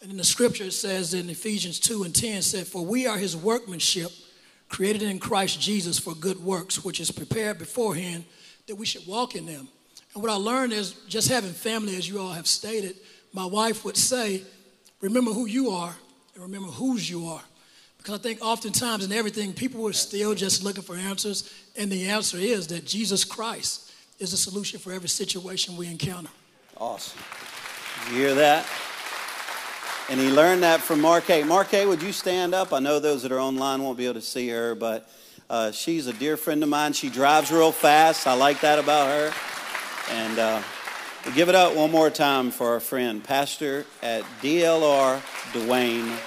And 0.00 0.10
in 0.10 0.16
the 0.16 0.24
scripture, 0.24 0.64
it 0.64 0.72
says 0.72 1.14
in 1.14 1.28
Ephesians 1.28 1.80
2 1.80 2.04
and 2.04 2.14
10, 2.14 2.42
said, 2.42 2.66
For 2.66 2.84
we 2.84 3.06
are 3.06 3.18
his 3.18 3.36
workmanship, 3.36 4.12
created 4.68 5.02
in 5.02 5.18
Christ 5.18 5.60
Jesus 5.60 5.98
for 5.98 6.14
good 6.14 6.42
works, 6.42 6.84
which 6.84 7.00
is 7.00 7.10
prepared 7.10 7.58
beforehand 7.58 8.24
that 8.66 8.76
we 8.76 8.86
should 8.86 9.06
walk 9.06 9.34
in 9.34 9.46
them. 9.46 9.68
And 10.14 10.22
what 10.22 10.30
I 10.30 10.36
learned 10.36 10.72
is 10.72 10.92
just 11.08 11.28
having 11.28 11.52
family, 11.52 11.96
as 11.96 12.08
you 12.08 12.20
all 12.20 12.32
have 12.32 12.46
stated, 12.46 12.96
my 13.32 13.44
wife 13.44 13.84
would 13.84 13.96
say, 13.96 14.42
Remember 15.00 15.32
who 15.32 15.46
you 15.46 15.70
are 15.70 15.94
and 16.34 16.42
remember 16.42 16.68
whose 16.68 17.08
you 17.08 17.26
are. 17.26 17.42
Because 18.08 18.20
I 18.20 18.22
think 18.22 18.40
oftentimes 18.40 19.04
in 19.04 19.12
everything, 19.12 19.52
people 19.52 19.86
are 19.86 19.92
still 19.92 20.34
just 20.34 20.64
looking 20.64 20.82
for 20.82 20.96
answers. 20.96 21.52
And 21.76 21.92
the 21.92 22.08
answer 22.08 22.38
is 22.38 22.68
that 22.68 22.86
Jesus 22.86 23.22
Christ 23.22 23.92
is 24.18 24.30
the 24.30 24.38
solution 24.38 24.78
for 24.78 24.94
every 24.94 25.10
situation 25.10 25.76
we 25.76 25.88
encounter. 25.88 26.30
Awesome. 26.78 27.20
You 28.10 28.16
hear 28.16 28.34
that? 28.36 28.66
And 30.08 30.18
he 30.18 30.30
learned 30.30 30.62
that 30.62 30.80
from 30.80 31.02
Marquette. 31.02 31.46
Marquette, 31.46 31.86
would 31.86 32.02
you 32.02 32.12
stand 32.12 32.54
up? 32.54 32.72
I 32.72 32.78
know 32.78 32.98
those 32.98 33.24
that 33.24 33.30
are 33.30 33.40
online 33.40 33.82
won't 33.82 33.98
be 33.98 34.06
able 34.06 34.14
to 34.14 34.22
see 34.22 34.48
her, 34.48 34.74
but 34.74 35.06
uh, 35.50 35.70
she's 35.72 36.06
a 36.06 36.14
dear 36.14 36.38
friend 36.38 36.62
of 36.62 36.70
mine. 36.70 36.94
She 36.94 37.10
drives 37.10 37.52
real 37.52 37.72
fast. 37.72 38.26
I 38.26 38.32
like 38.32 38.62
that 38.62 38.78
about 38.78 39.08
her. 39.08 39.32
And 40.12 40.38
uh, 40.38 40.62
we'll 41.26 41.34
give 41.34 41.50
it 41.50 41.54
up 41.54 41.74
one 41.74 41.90
more 41.90 42.08
time 42.08 42.52
for 42.52 42.68
our 42.68 42.80
friend, 42.80 43.22
Pastor 43.22 43.84
at 44.02 44.22
DLR, 44.40 45.20
Dwayne. 45.52 46.18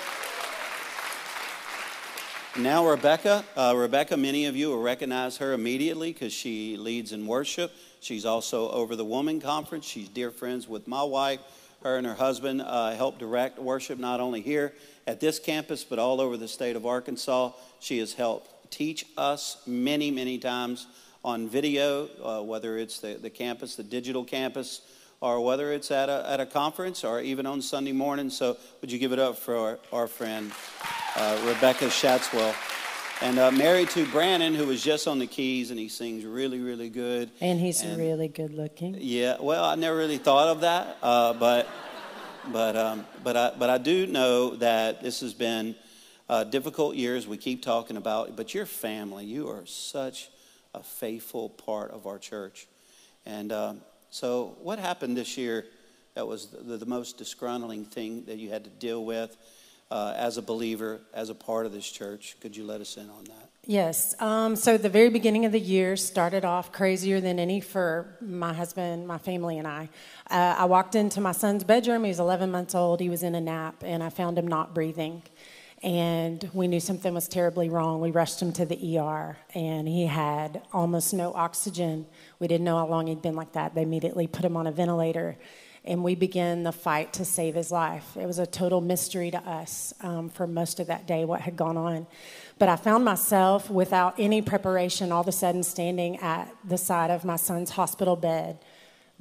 Now, 2.58 2.86
Rebecca. 2.86 3.46
Uh, 3.56 3.74
Rebecca, 3.78 4.18
many 4.18 4.46
of 4.46 4.58
you 4.58 4.68
will 4.70 4.82
recognize 4.82 5.38
her 5.38 5.54
immediately 5.54 6.12
because 6.12 6.34
she 6.34 6.76
leads 6.76 7.14
in 7.14 7.26
worship. 7.26 7.72
She's 8.02 8.26
also 8.26 8.70
over 8.72 8.98
the 8.98 9.06
Woman 9.06 9.40
Conference. 9.40 9.86
She's 9.86 10.10
dear 10.10 10.32
friends 10.32 10.68
with 10.68 10.86
my 10.86 11.02
wife. 11.02 11.40
Her 11.82 11.96
and 11.96 12.06
her 12.06 12.14
husband 12.14 12.62
uh, 12.62 12.92
help 12.92 13.18
direct 13.20 13.58
worship 13.58 14.00
not 14.00 14.20
only 14.20 14.42
here 14.42 14.74
at 15.08 15.22
this 15.22 15.40
campus, 15.40 15.86
but 15.86 15.98
all 15.98 16.20
over 16.20 16.36
the 16.36 16.48
state 16.50 16.76
of 16.76 16.86
Arkansas. 16.86 17.54
She 17.80 18.00
has 18.00 18.14
helped 18.14 18.70
teach 18.70 19.06
us 19.18 19.62
many, 19.66 20.12
many 20.12 20.38
times 20.38 20.88
on 21.24 21.48
video, 21.48 22.10
uh, 22.22 22.44
whether 22.44 22.78
it's 22.78 23.00
the, 23.00 23.14
the 23.14 23.30
campus, 23.30 23.78
the 23.78 23.84
digital 23.84 24.26
campus, 24.26 24.82
or 25.22 25.40
whether 25.40 25.72
it's 25.72 25.90
at 25.90 26.10
a, 26.10 26.26
at 26.28 26.42
a 26.42 26.46
conference 26.46 27.06
or 27.06 27.22
even 27.22 27.46
on 27.46 27.62
Sunday 27.62 27.94
morning. 27.94 28.30
So, 28.30 28.58
would 28.82 28.92
you 28.92 29.00
give 29.00 29.14
it 29.14 29.20
up 29.20 29.38
for 29.38 29.56
our, 29.56 29.80
our 29.94 30.08
friend 30.08 30.52
uh, 31.16 31.42
Rebecca 31.46 31.86
Shatswell? 31.86 32.56
And 33.22 33.38
uh, 33.38 33.52
married 33.52 33.90
to 33.92 34.06
Brandon, 34.08 34.56
who 34.56 34.66
was 34.66 34.84
just 34.84 35.08
on 35.08 35.20
the 35.20 35.28
keys, 35.28 35.70
and 35.70 35.80
he 35.80 35.90
sings 35.90 36.26
really, 36.26 36.60
really 36.60 36.90
good. 36.90 37.30
And 37.40 37.60
he's 37.60 37.82
and, 37.84 37.98
really 37.98 38.28
good 38.28 38.54
looking. 38.54 38.98
Yeah, 39.00 39.38
well, 39.40 39.64
I 39.64 39.76
never 39.76 39.96
really 39.96 40.18
thought 40.18 40.48
of 40.48 40.62
that, 40.62 40.98
uh, 41.04 41.34
but 41.34 41.68
but 42.52 42.76
um, 42.76 43.06
but 43.24 43.38
I 43.38 43.54
but 43.58 43.70
I 43.70 43.78
do 43.78 44.08
know 44.08 44.56
that 44.56 45.04
this 45.04 45.20
has 45.20 45.36
been 45.36 45.76
uh, 46.30 46.46
difficult 46.46 46.96
years. 46.96 47.28
We 47.28 47.38
keep 47.38 47.62
talking 47.62 47.98
about, 47.98 48.36
but 48.36 48.56
your 48.56 48.66
family, 48.66 49.26
you 49.26 49.50
are 49.50 49.66
such 49.66 50.30
a 50.74 50.82
faithful 50.82 51.50
part 51.50 51.92
of 51.92 52.08
our 52.08 52.18
church. 52.18 52.68
And 53.26 53.52
um, 53.52 53.82
so, 54.10 54.56
what 54.62 54.80
happened 54.80 55.16
this 55.16 55.38
year 55.38 55.66
that 56.16 56.28
was 56.28 56.48
the, 56.48 56.78
the, 56.78 56.86
most 56.86 57.18
disgruntling 57.18 57.88
thing 57.88 58.26
that 58.26 58.38
you 58.38 58.50
had 58.50 58.66
to 58.66 58.70
deal 58.70 59.04
with 59.06 59.38
uh, 59.92 60.14
as 60.16 60.38
a 60.38 60.42
believer, 60.42 61.02
as 61.14 61.30
a 61.30 61.36
part 61.36 61.66
of 61.66 61.72
this 61.72 61.90
church? 61.90 62.38
Could 62.40 62.56
you 62.56 62.66
let 62.66 62.82
us 62.82 62.98
in 62.98 63.10
on 63.10 63.26
that? 63.26 63.50
Yes. 63.68 64.20
Um, 64.20 64.56
so, 64.56 64.78
the 64.78 64.90
very 64.90 65.10
beginning 65.10 65.46
of 65.46 65.52
the 65.52 65.60
year 65.60 65.96
started 65.96 66.44
off 66.44 66.72
crazier 66.72 67.22
than 67.22 67.38
any 67.38 67.62
for 67.62 68.18
my 68.20 68.54
husband, 68.54 69.08
my 69.08 69.20
family, 69.20 69.60
and 69.60 69.68
I. 69.68 69.90
Uh, 70.30 70.56
I 70.58 70.66
walked 70.66 70.96
into 70.96 71.22
my 71.22 71.32
son's 71.32 71.64
bedroom. 71.64 72.04
He 72.04 72.08
was 72.08 72.20
11 72.20 72.50
months 72.50 72.74
old. 72.74 73.00
He 73.00 73.10
was 73.10 73.22
in 73.22 73.36
a 73.36 73.42
nap, 73.42 73.84
and 73.86 74.02
I 74.02 74.10
found 74.10 74.40
him 74.40 74.48
not 74.48 74.74
breathing 74.74 75.22
and 75.84 76.48
we 76.54 76.68
knew 76.68 76.80
something 76.80 77.14
was 77.14 77.28
terribly 77.28 77.70
wrong. 77.70 78.02
We 78.02 78.12
rushed 78.12 78.42
him 78.42 78.52
to 78.54 78.66
the 78.66 79.00
ER, 79.00 79.38
and 79.56 79.88
he 79.88 80.06
had 80.06 80.62
almost 80.72 81.14
no 81.14 81.34
oxygen. 81.34 82.06
We 82.40 82.48
didn't 82.48 82.66
know 82.66 82.78
how 82.78 82.86
long 82.86 83.08
he'd 83.08 83.22
been 83.22 83.36
like 83.36 83.54
that. 83.54 83.74
They 83.74 83.82
immediately 83.82 84.28
put 84.28 84.46
him 84.46 84.56
on 84.56 84.68
a 84.68 84.72
ventilator, 84.72 85.38
and 85.84 86.04
we 86.04 86.14
began 86.16 86.64
the 86.64 86.72
fight 86.72 87.14
to 87.14 87.26
save 87.26 87.56
his 87.56 87.72
life. 87.72 88.16
It 88.16 88.28
was 88.28 88.38
a 88.38 88.46
total 88.46 88.82
mystery 88.82 89.32
to 89.32 89.40
us 89.40 89.94
um, 90.02 90.30
for 90.30 90.46
most 90.46 90.80
of 90.80 90.88
that 90.88 91.08
day 91.08 91.26
what 91.26 91.42
had 91.42 91.56
gone 91.56 91.78
on. 91.78 92.08
But 92.60 92.70
I 92.70 92.76
found 92.76 93.04
myself, 93.04 93.70
without 93.70 94.20
any 94.20 94.42
preparation, 94.42 95.12
all 95.12 95.22
of 95.22 95.28
a 95.28 95.32
sudden 95.32 95.64
standing 95.64 96.18
at 96.18 96.54
the 96.64 96.78
side 96.78 97.10
of 97.10 97.26
my 97.26 97.36
son's 97.36 97.72
hospital 97.72 98.16
bed 98.16 98.60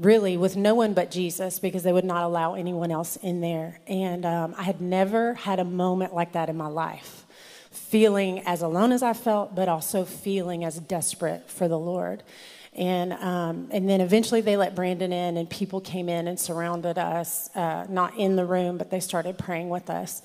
really 0.00 0.36
with 0.38 0.56
no 0.56 0.74
one 0.74 0.94
but 0.94 1.10
Jesus 1.10 1.58
because 1.58 1.82
they 1.82 1.92
would 1.92 2.04
not 2.06 2.24
allow 2.24 2.54
anyone 2.54 2.90
else 2.90 3.16
in 3.16 3.42
there. 3.42 3.80
And 3.86 4.24
um, 4.24 4.54
I 4.56 4.62
had 4.62 4.80
never 4.80 5.34
had 5.34 5.60
a 5.60 5.64
moment 5.64 6.14
like 6.14 6.32
that 6.32 6.48
in 6.48 6.56
my 6.56 6.68
life, 6.68 7.26
feeling 7.70 8.40
as 8.46 8.62
alone 8.62 8.92
as 8.92 9.02
I 9.02 9.12
felt, 9.12 9.54
but 9.54 9.68
also 9.68 10.04
feeling 10.06 10.64
as 10.64 10.78
desperate 10.78 11.50
for 11.50 11.68
the 11.68 11.78
Lord. 11.78 12.22
And, 12.72 13.12
um, 13.14 13.68
and 13.72 13.88
then 13.88 14.00
eventually 14.00 14.40
they 14.40 14.56
let 14.56 14.74
Brandon 14.74 15.12
in, 15.12 15.36
and 15.36 15.50
people 15.50 15.80
came 15.80 16.08
in 16.08 16.28
and 16.28 16.38
surrounded 16.38 16.98
us, 16.98 17.50
uh, 17.56 17.86
not 17.88 18.16
in 18.16 18.36
the 18.36 18.44
room, 18.44 18.78
but 18.78 18.90
they 18.90 19.00
started 19.00 19.38
praying 19.38 19.68
with 19.68 19.90
us. 19.90 20.22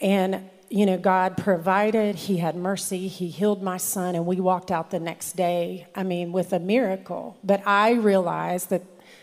And 0.00 0.50
you 0.70 0.86
know, 0.86 0.96
God 0.96 1.36
provided, 1.36 2.14
He 2.14 2.36
had 2.36 2.54
mercy, 2.54 3.08
He 3.08 3.28
healed 3.28 3.60
my 3.60 3.76
son, 3.76 4.14
and 4.14 4.24
we 4.24 4.40
walked 4.40 4.70
out 4.70 4.90
the 4.90 5.00
next 5.00 5.32
day, 5.32 5.88
I 5.96 6.04
mean, 6.04 6.30
with 6.30 6.52
a 6.52 6.60
miracle. 6.60 7.36
But 7.42 7.66
I 7.66 7.92
realized 7.94 8.70
that 8.70 8.82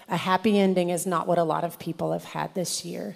a 0.10 0.18
happy 0.18 0.60
ending 0.60 0.90
is 0.90 1.06
not 1.06 1.26
what 1.26 1.38
a 1.38 1.44
lot 1.44 1.64
of 1.64 1.80
people 1.80 2.12
have 2.12 2.26
had 2.26 2.54
this 2.54 2.84
year. 2.84 3.16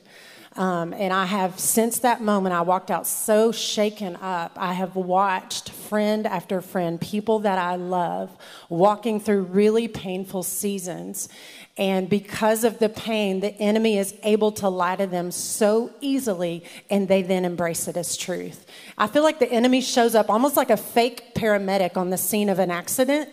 Um, 0.57 0.93
and 0.93 1.13
I 1.13 1.25
have, 1.25 1.59
since 1.59 1.99
that 1.99 2.21
moment, 2.21 2.53
I 2.53 2.61
walked 2.61 2.91
out 2.91 3.07
so 3.07 3.53
shaken 3.53 4.17
up. 4.17 4.51
I 4.57 4.73
have 4.73 4.97
watched 4.97 5.69
friend 5.69 6.27
after 6.27 6.61
friend, 6.61 6.99
people 6.99 7.39
that 7.39 7.57
I 7.57 7.77
love, 7.77 8.35
walking 8.67 9.21
through 9.21 9.43
really 9.43 9.87
painful 9.87 10.43
seasons. 10.43 11.29
And 11.77 12.09
because 12.09 12.65
of 12.65 12.79
the 12.79 12.89
pain, 12.89 13.39
the 13.39 13.53
enemy 13.61 13.97
is 13.97 14.13
able 14.23 14.51
to 14.53 14.67
lie 14.67 14.97
to 14.97 15.07
them 15.07 15.31
so 15.31 15.91
easily, 16.01 16.65
and 16.89 17.07
they 17.07 17.21
then 17.21 17.45
embrace 17.45 17.87
it 17.87 17.95
as 17.95 18.17
truth. 18.17 18.65
I 18.97 19.07
feel 19.07 19.23
like 19.23 19.39
the 19.39 19.51
enemy 19.51 19.79
shows 19.79 20.15
up 20.15 20.29
almost 20.29 20.57
like 20.57 20.69
a 20.69 20.77
fake 20.77 21.33
paramedic 21.33 21.95
on 21.95 22.09
the 22.09 22.17
scene 22.17 22.49
of 22.49 22.59
an 22.59 22.71
accident. 22.71 23.29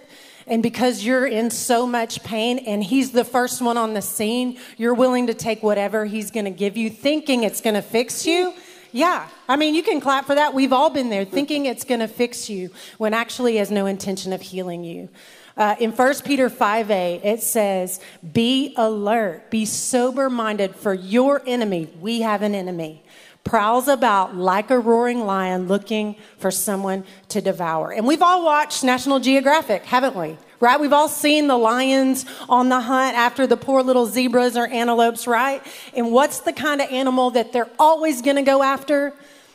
And 0.48 0.62
because 0.62 1.04
you're 1.04 1.26
in 1.26 1.50
so 1.50 1.86
much 1.86 2.22
pain 2.24 2.58
and 2.58 2.82
he's 2.82 3.12
the 3.12 3.24
first 3.24 3.60
one 3.60 3.76
on 3.76 3.94
the 3.94 4.02
scene, 4.02 4.58
you're 4.76 4.94
willing 4.94 5.26
to 5.26 5.34
take 5.34 5.62
whatever 5.62 6.06
he's 6.06 6.30
going 6.30 6.46
to 6.46 6.50
give 6.50 6.76
you, 6.76 6.88
thinking 6.88 7.44
it's 7.44 7.60
going 7.60 7.74
to 7.74 7.82
fix 7.82 8.26
you. 8.26 8.54
Yeah, 8.90 9.28
I 9.46 9.56
mean, 9.56 9.74
you 9.74 9.82
can 9.82 10.00
clap 10.00 10.24
for 10.24 10.34
that. 10.34 10.54
We've 10.54 10.72
all 10.72 10.88
been 10.88 11.10
there, 11.10 11.26
thinking 11.26 11.66
it's 11.66 11.84
going 11.84 12.00
to 12.00 12.08
fix 12.08 12.48
you 12.48 12.70
when 12.96 13.12
actually 13.12 13.56
has 13.56 13.70
no 13.70 13.84
intention 13.84 14.32
of 14.32 14.40
healing 14.40 14.82
you. 14.82 15.10
Uh, 15.58 15.74
in 15.80 15.90
1 15.90 16.14
Peter 16.24 16.48
5a, 16.48 17.22
it 17.24 17.42
says, 17.42 18.00
Be 18.32 18.74
alert, 18.76 19.50
be 19.50 19.66
sober 19.66 20.30
minded, 20.30 20.74
for 20.74 20.94
your 20.94 21.42
enemy, 21.46 21.90
we 22.00 22.20
have 22.22 22.42
an 22.42 22.54
enemy, 22.54 23.02
prowls 23.44 23.88
about 23.88 24.36
like 24.36 24.70
a 24.70 24.78
roaring 24.78 25.24
lion 25.24 25.68
looking 25.68 26.16
for 26.38 26.50
someone 26.50 27.04
to 27.28 27.40
devour. 27.40 27.92
And 27.92 28.06
we've 28.06 28.22
all 28.22 28.44
watched 28.44 28.84
National 28.84 29.20
Geographic, 29.20 29.84
haven't 29.84 30.14
we? 30.14 30.36
Right? 30.60 30.78
We've 30.78 30.92
all 30.92 31.08
seen 31.08 31.46
the 31.46 31.56
lions 31.56 32.26
on 32.48 32.68
the 32.68 32.80
hunt 32.80 33.16
after 33.16 33.46
the 33.46 33.56
poor 33.56 33.82
little 33.82 34.06
zebras 34.06 34.56
or 34.56 34.66
antelopes, 34.66 35.26
right? 35.26 35.64
And 35.94 36.12
what's 36.12 36.40
the 36.40 36.52
kind 36.52 36.80
of 36.80 36.90
animal 36.90 37.30
that 37.30 37.52
they're 37.52 37.70
always 37.78 38.22
going 38.22 38.36
to 38.36 38.42
go 38.42 38.62
after? 38.62 39.14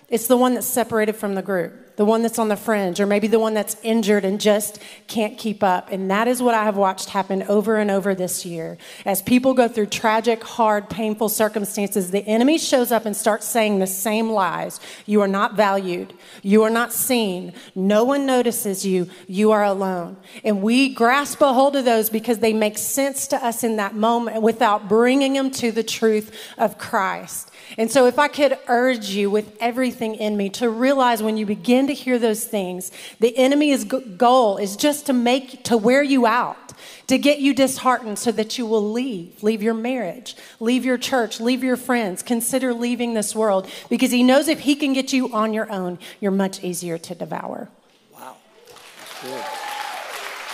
It's 0.10 0.28
the 0.28 0.38
one 0.38 0.54
that's 0.54 0.67
separated 0.67 1.15
from 1.15 1.36
the 1.36 1.41
group 1.41 1.83
the 1.95 2.06
one 2.06 2.21
that's 2.21 2.39
on 2.39 2.49
the 2.49 2.56
fringe, 2.56 2.99
or 2.99 3.06
maybe 3.06 3.27
the 3.27 3.39
one 3.39 3.53
that's 3.53 3.77
injured 3.84 4.25
and 4.25 4.39
just 4.39 4.79
can't 5.08 5.38
keep 5.38 5.63
up. 5.63 5.91
And 5.91 6.10
that 6.10 6.27
is 6.27 6.41
what 6.41 6.56
I 6.56 6.63
have 6.63 6.77
watched 6.77 7.10
happen 7.10 7.43
over 7.43 7.77
and 7.77 7.91
over 7.91 8.15
this 8.15 8.45
year. 8.45 8.77
As 9.06 9.21
people 9.21 9.53
go 9.53 9.67
through 9.67 9.88
tragic, 9.88 10.43
hard, 10.43 10.89
painful 10.89 11.29
circumstances, 11.29 12.12
the 12.12 12.25
enemy 12.27 12.58
shows 12.58 12.91
up 12.91 13.06
and 13.06 13.15
starts 13.15 13.47
saying 13.47 13.79
the 13.79 13.88
same 13.88 14.29
lies. 14.29 14.79
You 15.06 15.21
are 15.21 15.27
not 15.27 15.56
valued. 15.56 16.13
You 16.41 16.63
are 16.63 16.69
not 16.69 16.93
seen. 16.93 17.53
No 17.75 18.03
one 18.03 18.25
notices 18.25 18.86
you. 18.86 19.10
You 19.27 19.51
are 19.51 19.63
alone. 19.63 20.17
And 20.43 20.62
we 20.62 20.93
grasp 20.93 21.41
a 21.41 21.53
hold 21.53 21.75
of 21.75 21.86
those 21.86 22.10
because 22.10 22.39
they 22.39 22.53
make 22.53 22.77
sense 22.77 23.27
to 23.27 23.38
us 23.43 23.63
in 23.63 23.75
that 23.77 23.95
moment 23.95 24.41
without 24.41 24.88
bringing 24.88 25.34
them 25.34 25.51
to 25.51 25.71
the 25.71 25.84
truth 25.84 26.36
of 26.58 26.77
Christ. 26.77 27.51
And 27.77 27.91
so, 27.91 28.06
if 28.06 28.19
I 28.19 28.27
could 28.27 28.58
urge 28.67 29.10
you 29.10 29.29
with 29.29 29.56
everything 29.60 30.15
in 30.15 30.38
me 30.38 30.49
to 30.51 30.69
realize 30.69 31.23
when 31.23 31.38
you 31.38 31.45
begin 31.45 31.83
to 31.88 31.93
hear 31.93 32.19
those 32.19 32.46
things, 32.46 32.91
the 33.19 33.38
enemy's 33.38 33.84
goal 33.84 34.58
is 34.58 34.76
just 34.76 35.06
to 35.08 35.13
make, 35.13 35.63
to 35.65 35.78
wear 35.78 36.04
you 36.04 36.26
out, 36.26 36.74
to 37.08 37.17
get 37.17 37.39
you 37.39 37.54
disheartened 37.54 38.19
so 38.19 38.32
that 38.32 38.58
you 38.58 38.65
will 38.65 38.91
leave. 38.91 39.43
Leave 39.43 39.62
your 39.62 39.74
marriage, 39.74 40.36
leave 40.60 40.86
your 40.86 40.98
church, 40.98 41.39
leave 41.39 41.63
your 41.63 41.78
friends, 41.78 42.24
consider 42.24 42.74
leaving 42.74 43.13
this 43.13 43.36
world 43.36 43.69
because 43.89 44.12
he 44.12 44.24
knows 44.24 44.48
if 44.48 44.62
he 44.62 44.76
can 44.76 44.93
get 44.93 45.13
you 45.13 45.32
on 45.34 45.54
your 45.54 45.72
own, 45.72 46.00
you're 46.19 46.32
much 46.32 46.63
easier 46.63 46.98
to 46.98 47.15
devour. 47.15 47.69
Wow. 48.13 48.36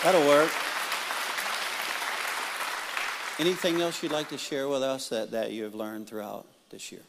That'll 0.02 0.26
work. 0.26 0.50
Anything 3.38 3.80
else 3.80 4.02
you'd 4.02 4.12
like 4.12 4.28
to 4.28 4.38
share 4.38 4.68
with 4.68 4.82
us 4.82 5.08
that, 5.08 5.30
that 5.30 5.50
you 5.52 5.64
have 5.64 5.74
learned 5.74 6.06
throughout 6.06 6.46
this 6.70 6.92
year? 6.92 7.00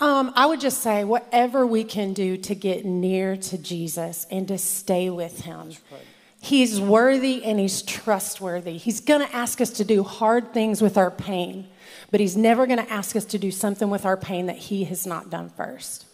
Um, 0.00 0.32
I 0.36 0.46
would 0.46 0.60
just 0.60 0.80
say 0.80 1.02
whatever 1.02 1.66
we 1.66 1.82
can 1.82 2.12
do 2.12 2.36
to 2.36 2.54
get 2.54 2.84
near 2.84 3.36
to 3.36 3.58
Jesus 3.58 4.26
and 4.30 4.46
to 4.46 4.56
stay 4.56 5.10
with 5.10 5.40
Him. 5.40 5.68
Right. 5.90 6.00
He's 6.40 6.80
worthy 6.80 7.44
and 7.44 7.58
He's 7.58 7.82
trustworthy. 7.82 8.76
He's 8.76 9.00
going 9.00 9.26
to 9.26 9.34
ask 9.34 9.60
us 9.60 9.70
to 9.70 9.84
do 9.84 10.04
hard 10.04 10.54
things 10.54 10.80
with 10.80 10.96
our 10.96 11.10
pain, 11.10 11.66
but 12.12 12.20
He's 12.20 12.36
never 12.36 12.66
going 12.66 12.78
to 12.78 12.92
ask 12.92 13.16
us 13.16 13.24
to 13.26 13.38
do 13.38 13.50
something 13.50 13.90
with 13.90 14.06
our 14.06 14.16
pain 14.16 14.46
that 14.46 14.56
He 14.56 14.84
has 14.84 15.04
not 15.04 15.30
done 15.30 15.50
first. 15.50 16.06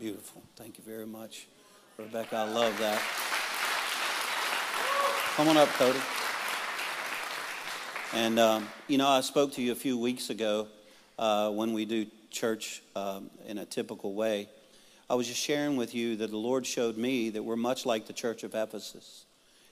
Beautiful. 0.00 0.42
Thank 0.56 0.78
you 0.78 0.84
very 0.84 1.06
much, 1.06 1.46
Rebecca. 1.96 2.36
I 2.36 2.52
love 2.52 2.76
that. 2.78 3.00
Come 5.36 5.48
on 5.48 5.56
up, 5.56 5.68
Cody. 5.68 6.00
And, 8.14 8.40
um, 8.40 8.68
you 8.88 8.98
know, 8.98 9.06
I 9.06 9.20
spoke 9.20 9.52
to 9.52 9.62
you 9.62 9.70
a 9.70 9.76
few 9.76 9.96
weeks 9.96 10.30
ago 10.30 10.66
uh, 11.18 11.50
when 11.50 11.72
we 11.72 11.84
do 11.84 12.06
church 12.30 12.82
um, 12.94 13.30
in 13.46 13.58
a 13.58 13.64
typical 13.64 14.14
way, 14.14 14.48
I 15.10 15.14
was 15.14 15.26
just 15.26 15.40
sharing 15.40 15.76
with 15.76 15.94
you 15.94 16.16
that 16.16 16.30
the 16.30 16.36
Lord 16.36 16.66
showed 16.66 16.96
me 16.98 17.30
that 17.30 17.42
we're 17.42 17.56
much 17.56 17.86
like 17.86 18.06
the 18.06 18.12
church 18.12 18.42
of 18.42 18.54
Ephesus. 18.54 19.24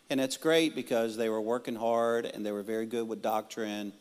And 0.08 0.20
it's 0.20 0.36
great 0.36 0.74
because 0.74 1.16
they 1.16 1.28
were 1.28 1.40
working 1.40 1.74
hard 1.74 2.24
and 2.26 2.46
they 2.46 2.52
were 2.52 2.62
very 2.62 2.86
good 2.86 3.06
with 3.08 3.22
doctrine 3.22 3.92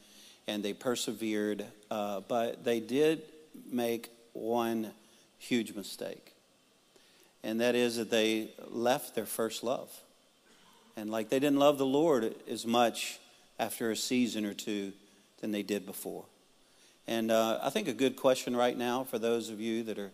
and 0.48 0.64
they 0.64 0.74
persevered. 0.74 1.66
Uh, 1.92 2.22
but 2.22 2.64
they 2.64 2.80
did 2.80 3.24
make 3.72 4.10
one 4.34 4.92
huge 5.40 5.76
mistake. 5.76 6.34
And 7.44 7.60
that 7.62 7.76
is 7.76 7.98
that 7.98 8.10
they 8.10 8.52
left 8.70 9.16
their 9.16 9.26
first 9.26 9.64
love. 9.64 9.92
And 10.96 11.10
like 11.12 11.30
they 11.30 11.40
didn't 11.40 11.60
love 11.60 11.78
the 11.78 11.86
Lord 11.86 12.34
as 12.50 12.66
much 12.66 13.20
after 13.60 13.92
a 13.92 13.96
season 13.96 14.46
or 14.46 14.54
two 14.54 14.94
than 15.42 15.52
they 15.52 15.64
did 15.64 15.86
before. 15.86 16.26
And 17.08 17.32
uh, 17.32 17.60
I 17.62 17.70
think 17.70 17.88
a 17.88 17.94
good 17.94 18.16
question 18.16 18.56
right 18.56 18.78
now 18.78 19.04
for 19.04 19.20
those 19.20 19.50
of 19.50 19.62
you 19.62 19.84
that 19.84 20.00
are, 20.00 20.12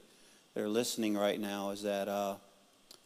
that 0.54 0.64
are 0.64 0.70
listening 0.70 1.16
right 1.16 1.40
now 1.40 1.70
is 1.70 1.84
that 1.84 2.08
uh, 2.10 2.36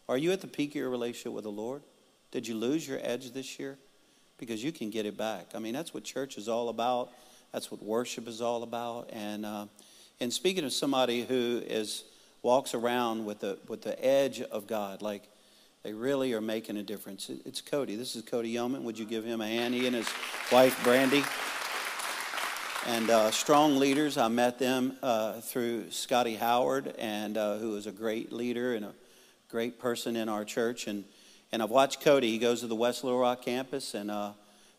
are 0.10 0.18
you 0.18 0.32
at 0.32 0.42
the 0.42 0.48
peak 0.48 0.72
of 0.72 0.76
your 0.76 0.90
relationship 0.90 1.34
with 1.34 1.44
the 1.44 1.52
Lord? 1.52 1.84
Did 2.32 2.48
you 2.48 2.56
lose 2.56 2.88
your 2.88 3.00
edge 3.02 3.32
this 3.32 3.60
year? 3.60 3.78
Because 4.38 4.64
you 4.64 4.72
can 4.72 4.90
get 4.90 5.06
it 5.06 5.18
back. 5.18 5.52
I 5.54 5.60
mean, 5.60 5.74
that's 5.74 5.94
what 5.94 6.04
church 6.04 6.38
is 6.38 6.50
all 6.50 6.70
about. 6.70 7.12
That's 7.54 7.72
what 7.72 7.82
worship 7.82 8.28
is 8.28 8.42
all 8.42 8.64
about. 8.64 9.12
And, 9.14 9.46
uh, 9.46 9.68
and 10.20 10.34
speaking 10.34 10.66
of 10.66 10.74
somebody 10.74 11.24
who 11.24 11.62
is 11.66 12.06
walks 12.42 12.74
around 12.74 13.26
with 13.26 13.40
the, 13.40 13.58
with 13.68 13.82
the 13.82 14.04
edge 14.04 14.42
of 14.42 14.68
God, 14.68 15.02
like 15.02 15.30
they 15.84 15.94
really 15.94 16.34
are 16.34 16.42
making 16.42 16.78
a 16.78 16.84
difference. 16.84 17.30
It's 17.46 17.62
Cody. 17.62 17.96
This 17.96 18.16
is 18.16 18.24
Cody 18.24 18.50
Yeoman. 18.50 18.84
Would 18.84 19.00
you 19.00 19.06
give 19.06 19.24
him 19.24 19.42
a 19.42 19.48
hand? 19.48 19.74
He 19.74 19.86
and 19.86 19.96
his 19.96 20.08
wife, 20.52 20.84
Brandy 20.84 21.24
and 22.88 23.10
uh, 23.10 23.32
strong 23.32 23.78
leaders. 23.78 24.16
I 24.18 24.28
met 24.28 24.60
them 24.60 24.98
uh, 25.02 25.42
through 25.42 25.90
Scotty 25.90 26.36
Howard, 26.36 26.94
and 27.00 27.36
uh, 27.36 27.58
who 27.58 27.76
is 27.78 27.88
a 27.88 27.92
great 27.92 28.32
leader 28.32 28.76
and 28.76 28.86
a 28.86 28.94
great 29.50 29.80
person 29.80 30.16
in 30.16 30.30
our 30.30 30.46
church. 30.46 30.88
And 30.88 31.04
and 31.52 31.64
I've 31.64 31.70
watched 31.70 32.02
Cody. 32.02 32.30
He 32.30 32.38
goes 32.38 32.62
to 32.62 32.68
the 32.68 32.76
West 32.76 33.04
Little 33.04 33.20
Rock 33.20 33.44
campus, 33.44 33.96
and 33.96 34.12
uh, 34.12 34.34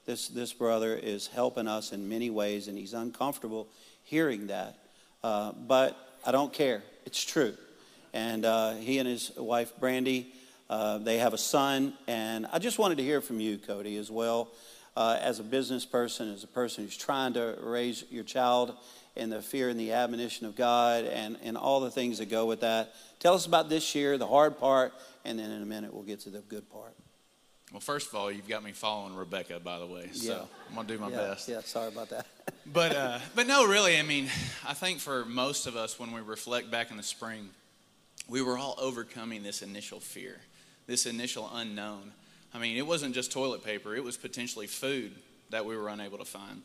this 0.05 0.29
this 0.29 0.53
brother 0.53 0.95
is 0.95 1.27
helping 1.27 1.66
us 1.66 1.92
in 1.92 2.09
many 2.09 2.31
ways, 2.31 2.69
and 2.69 2.79
he's 2.79 2.95
uncomfortable 2.95 3.66
hearing 4.05 4.47
that, 4.49 4.79
uh, 5.25 5.53
but 5.53 5.97
I 6.25 6.31
don't 6.31 6.53
care. 6.53 6.83
It's 7.07 7.25
true. 7.25 7.55
And 8.12 8.45
uh, 8.45 8.75
he 8.75 8.99
and 8.99 9.09
his 9.09 9.33
wife 9.37 9.73
Brandy, 9.81 10.33
they 10.69 11.19
have 11.19 11.35
a 11.35 11.38
son, 11.38 11.92
and 12.07 12.47
I 12.53 12.61
just 12.61 12.79
wanted 12.79 12.99
to 12.99 13.05
hear 13.05 13.21
from 13.21 13.40
you, 13.40 13.59
Cody, 13.59 13.97
as 13.97 14.11
well 14.11 14.49
uh, 14.96 15.18
as 15.20 15.38
a 15.38 15.42
business 15.42 15.85
person, 15.85 16.32
as 16.32 16.42
a 16.42 16.48
person 16.48 16.85
who's 16.85 16.96
trying 16.96 17.35
to 17.35 17.56
raise 17.61 18.04
your 18.11 18.24
child 18.24 18.74
in 19.14 19.30
the 19.30 19.42
fear 19.42 19.68
and 19.68 19.78
the 19.78 19.92
admonition 19.92 20.46
of 20.46 20.56
God 20.56 21.04
and, 21.04 21.37
and 21.42 21.56
all 21.56 21.80
the 21.80 21.90
things 21.90 22.18
that 22.18 22.30
go 22.30 22.46
with 22.46 22.61
that. 22.61 22.94
Tell 23.18 23.35
us 23.35 23.46
about 23.46 23.68
this 23.68 23.94
year, 23.94 24.18
the 24.18 24.26
hard 24.26 24.59
part, 24.59 24.92
and 25.24 25.38
then 25.38 25.50
in 25.50 25.62
a 25.62 25.66
minute 25.66 25.92
we'll 25.92 26.02
get 26.02 26.20
to 26.20 26.30
the 26.30 26.40
good 26.40 26.68
part. 26.70 26.94
Well, 27.72 27.80
first 27.80 28.09
of 28.09 28.14
all, 28.14 28.30
you've 28.30 28.46
got 28.46 28.62
me 28.62 28.72
following 28.72 29.16
Rebecca, 29.16 29.59
by 29.59 29.78
the 29.78 29.87
way. 29.87 30.09
So 30.12 30.32
yeah. 30.32 30.42
I'm 30.68 30.76
gonna 30.76 30.88
do 30.88 30.98
my 30.98 31.11
yeah, 31.11 31.16
best. 31.16 31.48
Yeah, 31.48 31.61
sorry 31.62 31.88
about 31.88 32.11
that. 32.11 32.26
but 32.72 32.94
uh, 32.94 33.18
but 33.35 33.48
no, 33.48 33.66
really, 33.66 33.98
I 33.98 34.02
mean, 34.02 34.28
I 34.66 34.72
think 34.72 35.00
for 35.00 35.24
most 35.24 35.66
of 35.66 35.74
us, 35.74 35.98
when 35.98 36.12
we 36.12 36.20
reflect 36.20 36.70
back 36.70 36.92
in 36.92 36.96
the 36.96 37.02
spring, 37.02 37.48
we 38.28 38.40
were 38.40 38.56
all 38.56 38.76
overcoming 38.78 39.42
this 39.42 39.62
initial 39.62 39.98
fear, 39.98 40.40
this 40.87 41.06
initial 41.06 41.50
unknown. 41.52 42.12
I 42.57 42.59
mean, 42.59 42.79
it 42.79 42.87
wasn't 42.87 43.14
just 43.14 43.31
toilet 43.31 43.62
paper, 43.62 43.95
it 43.95 44.03
was 44.03 44.16
potentially 44.16 44.66
food 44.66 45.12
that 45.51 45.66
we 45.66 45.77
were 45.77 45.88
unable 45.88 46.16
to 46.16 46.25
find. 46.25 46.62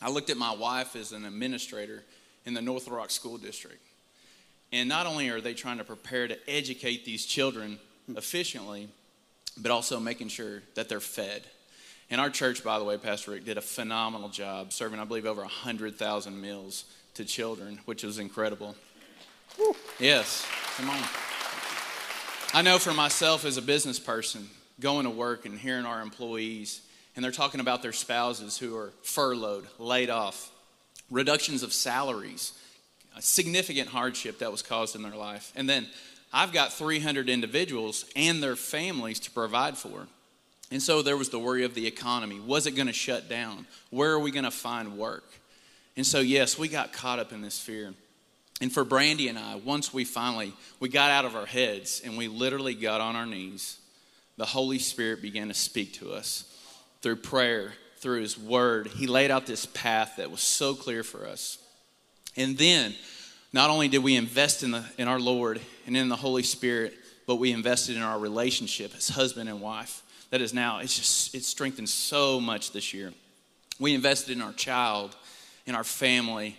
I 0.00 0.10
looked 0.10 0.30
at 0.30 0.36
my 0.36 0.52
wife 0.52 0.96
as 0.96 1.12
an 1.12 1.24
administrator 1.24 2.02
in 2.44 2.54
the 2.54 2.60
North 2.60 2.88
Rock 2.88 3.12
School 3.12 3.38
District. 3.38 3.80
And 4.72 4.88
not 4.88 5.06
only 5.06 5.28
are 5.28 5.40
they 5.40 5.54
trying 5.54 5.78
to 5.78 5.84
prepare 5.84 6.26
to 6.26 6.36
educate 6.50 7.04
these 7.04 7.24
children 7.24 7.78
efficiently, 8.08 8.88
but 9.56 9.70
also 9.70 10.00
making 10.00 10.26
sure 10.26 10.62
that 10.74 10.88
they're 10.88 10.98
fed. 10.98 11.42
And 12.10 12.20
our 12.20 12.28
church, 12.28 12.64
by 12.64 12.80
the 12.80 12.84
way, 12.84 12.98
Pastor 12.98 13.30
Rick, 13.30 13.44
did 13.44 13.58
a 13.58 13.62
phenomenal 13.62 14.28
job 14.28 14.72
serving, 14.72 14.98
I 14.98 15.04
believe, 15.04 15.24
over 15.24 15.42
100,000 15.42 16.40
meals 16.40 16.84
to 17.14 17.24
children, 17.24 17.78
which 17.84 18.02
was 18.02 18.18
incredible. 18.18 18.74
Woo. 19.56 19.76
Yes, 20.00 20.44
come 20.76 20.90
on. 20.90 21.00
I 22.54 22.62
know 22.62 22.80
for 22.80 22.92
myself 22.92 23.44
as 23.44 23.56
a 23.56 23.62
business 23.62 24.00
person, 24.00 24.48
going 24.82 25.04
to 25.04 25.10
work 25.10 25.46
and 25.46 25.58
hearing 25.58 25.86
our 25.86 26.02
employees, 26.02 26.82
and 27.16 27.24
they're 27.24 27.32
talking 27.32 27.60
about 27.60 27.82
their 27.82 27.92
spouses 27.92 28.58
who 28.58 28.76
are 28.76 28.92
furloughed, 29.02 29.66
laid 29.78 30.10
off, 30.10 30.50
reductions 31.10 31.62
of 31.62 31.72
salaries, 31.72 32.52
significant 33.20 33.88
hardship 33.88 34.38
that 34.40 34.50
was 34.50 34.62
caused 34.62 34.96
in 34.96 35.02
their 35.02 35.16
life. 35.16 35.52
And 35.56 35.68
then 35.68 35.86
I've 36.32 36.52
got 36.52 36.72
300 36.72 37.28
individuals 37.28 38.06
and 38.16 38.42
their 38.42 38.56
families 38.56 39.20
to 39.20 39.30
provide 39.30 39.76
for. 39.76 40.06
And 40.70 40.82
so 40.82 41.02
there 41.02 41.18
was 41.18 41.28
the 41.28 41.38
worry 41.38 41.64
of 41.64 41.74
the 41.74 41.86
economy. 41.86 42.40
Was 42.40 42.66
it 42.66 42.72
going 42.72 42.86
to 42.86 42.94
shut 42.94 43.28
down? 43.28 43.66
Where 43.90 44.12
are 44.12 44.18
we 44.18 44.30
going 44.30 44.44
to 44.44 44.50
find 44.50 44.96
work? 44.96 45.24
And 45.96 46.06
so 46.06 46.20
yes, 46.20 46.58
we 46.58 46.68
got 46.68 46.94
caught 46.94 47.18
up 47.18 47.32
in 47.32 47.42
this 47.42 47.60
fear. 47.60 47.92
And 48.62 48.72
for 48.72 48.84
Brandy 48.84 49.28
and 49.28 49.38
I, 49.38 49.56
once 49.56 49.92
we 49.92 50.04
finally 50.04 50.54
we 50.80 50.88
got 50.88 51.10
out 51.10 51.26
of 51.26 51.36
our 51.36 51.44
heads 51.44 52.00
and 52.02 52.16
we 52.16 52.28
literally 52.28 52.74
got 52.74 53.00
on 53.02 53.16
our 53.16 53.26
knees 53.26 53.78
the 54.36 54.46
Holy 54.46 54.78
Spirit 54.78 55.22
began 55.22 55.48
to 55.48 55.54
speak 55.54 55.94
to 55.94 56.12
us 56.12 56.44
through 57.02 57.16
prayer, 57.16 57.72
through 57.98 58.22
His 58.22 58.38
Word. 58.38 58.86
He 58.88 59.06
laid 59.06 59.30
out 59.30 59.46
this 59.46 59.66
path 59.66 60.14
that 60.16 60.30
was 60.30 60.40
so 60.40 60.74
clear 60.74 61.02
for 61.02 61.26
us. 61.26 61.58
And 62.36 62.56
then, 62.56 62.94
not 63.52 63.68
only 63.68 63.88
did 63.88 64.02
we 64.02 64.16
invest 64.16 64.62
in, 64.62 64.70
the, 64.70 64.84
in 64.96 65.08
our 65.08 65.20
Lord 65.20 65.60
and 65.86 65.96
in 65.96 66.08
the 66.08 66.16
Holy 66.16 66.42
Spirit, 66.42 66.94
but 67.26 67.36
we 67.36 67.52
invested 67.52 67.96
in 67.96 68.02
our 68.02 68.18
relationship 68.18 68.92
as 68.96 69.08
husband 69.08 69.48
and 69.48 69.60
wife. 69.60 70.02
That 70.30 70.40
is 70.40 70.54
now, 70.54 70.78
it's 70.78 70.96
just, 70.96 71.34
it's 71.34 71.46
strengthened 71.46 71.88
so 71.88 72.40
much 72.40 72.72
this 72.72 72.94
year. 72.94 73.12
We 73.78 73.94
invested 73.94 74.32
in 74.32 74.42
our 74.42 74.52
child, 74.52 75.14
in 75.66 75.74
our 75.74 75.84
family. 75.84 76.56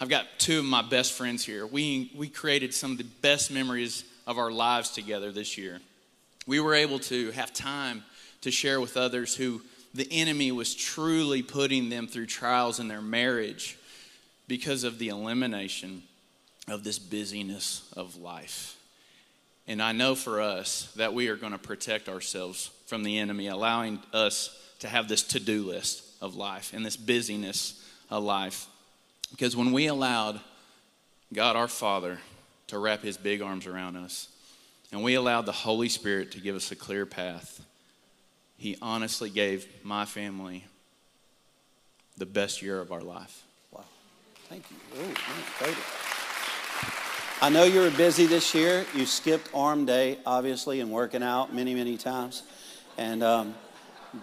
I've 0.00 0.08
got 0.08 0.26
two 0.38 0.60
of 0.60 0.64
my 0.64 0.82
best 0.82 1.12
friends 1.12 1.44
here. 1.44 1.66
We, 1.66 2.12
we 2.14 2.28
created 2.28 2.72
some 2.72 2.92
of 2.92 2.98
the 2.98 3.04
best 3.22 3.50
memories 3.50 4.04
of 4.26 4.38
our 4.38 4.52
lives 4.52 4.90
together 4.90 5.32
this 5.32 5.58
year 5.58 5.80
we 6.46 6.60
were 6.60 6.74
able 6.74 6.98
to 7.00 7.30
have 7.32 7.52
time 7.52 8.04
to 8.42 8.50
share 8.50 8.80
with 8.80 8.96
others 8.96 9.34
who 9.34 9.62
the 9.94 10.08
enemy 10.10 10.52
was 10.52 10.74
truly 10.74 11.42
putting 11.42 11.88
them 11.88 12.06
through 12.06 12.26
trials 12.26 12.78
in 12.78 12.88
their 12.88 13.02
marriage 13.02 13.78
because 14.46 14.84
of 14.84 14.98
the 14.98 15.08
elimination 15.08 16.02
of 16.68 16.84
this 16.84 16.98
busyness 16.98 17.92
of 17.96 18.16
life. 18.16 18.76
And 19.66 19.82
I 19.82 19.92
know 19.92 20.14
for 20.14 20.40
us 20.40 20.92
that 20.96 21.14
we 21.14 21.28
are 21.28 21.36
going 21.36 21.52
to 21.52 21.58
protect 21.58 22.08
ourselves 22.08 22.70
from 22.86 23.02
the 23.02 23.18
enemy, 23.18 23.48
allowing 23.48 24.00
us 24.12 24.56
to 24.80 24.88
have 24.88 25.08
this 25.08 25.22
to 25.24 25.40
do 25.40 25.64
list 25.64 26.04
of 26.20 26.36
life 26.36 26.72
and 26.72 26.84
this 26.84 26.96
busyness 26.96 27.82
of 28.10 28.22
life. 28.22 28.66
Because 29.30 29.56
when 29.56 29.72
we 29.72 29.86
allowed 29.86 30.40
God 31.32 31.56
our 31.56 31.68
Father 31.68 32.18
to 32.68 32.78
wrap 32.78 33.02
his 33.02 33.16
big 33.16 33.42
arms 33.42 33.66
around 33.66 33.96
us, 33.96 34.28
and 34.92 35.02
we 35.02 35.14
allowed 35.14 35.46
the 35.46 35.52
Holy 35.52 35.88
Spirit 35.88 36.32
to 36.32 36.40
give 36.40 36.56
us 36.56 36.70
a 36.70 36.76
clear 36.76 37.06
path, 37.06 37.64
he 38.56 38.76
honestly 38.80 39.30
gave 39.30 39.66
my 39.84 40.04
family 40.04 40.64
the 42.16 42.26
best 42.26 42.62
year 42.62 42.80
of 42.80 42.92
our 42.92 43.00
life. 43.00 43.42
Wow. 43.70 43.84
Thank 44.48 44.64
you. 44.70 45.02
Ooh, 45.02 45.14
I 47.42 47.50
know 47.50 47.64
you 47.64 47.80
were 47.80 47.90
busy 47.90 48.24
this 48.24 48.54
year. 48.54 48.86
You 48.94 49.04
skipped 49.04 49.50
arm 49.52 49.84
day, 49.84 50.18
obviously, 50.24 50.80
and 50.80 50.90
working 50.90 51.22
out 51.22 51.54
many, 51.54 51.74
many 51.74 51.98
times. 51.98 52.42
And, 52.96 53.22
um, 53.22 53.54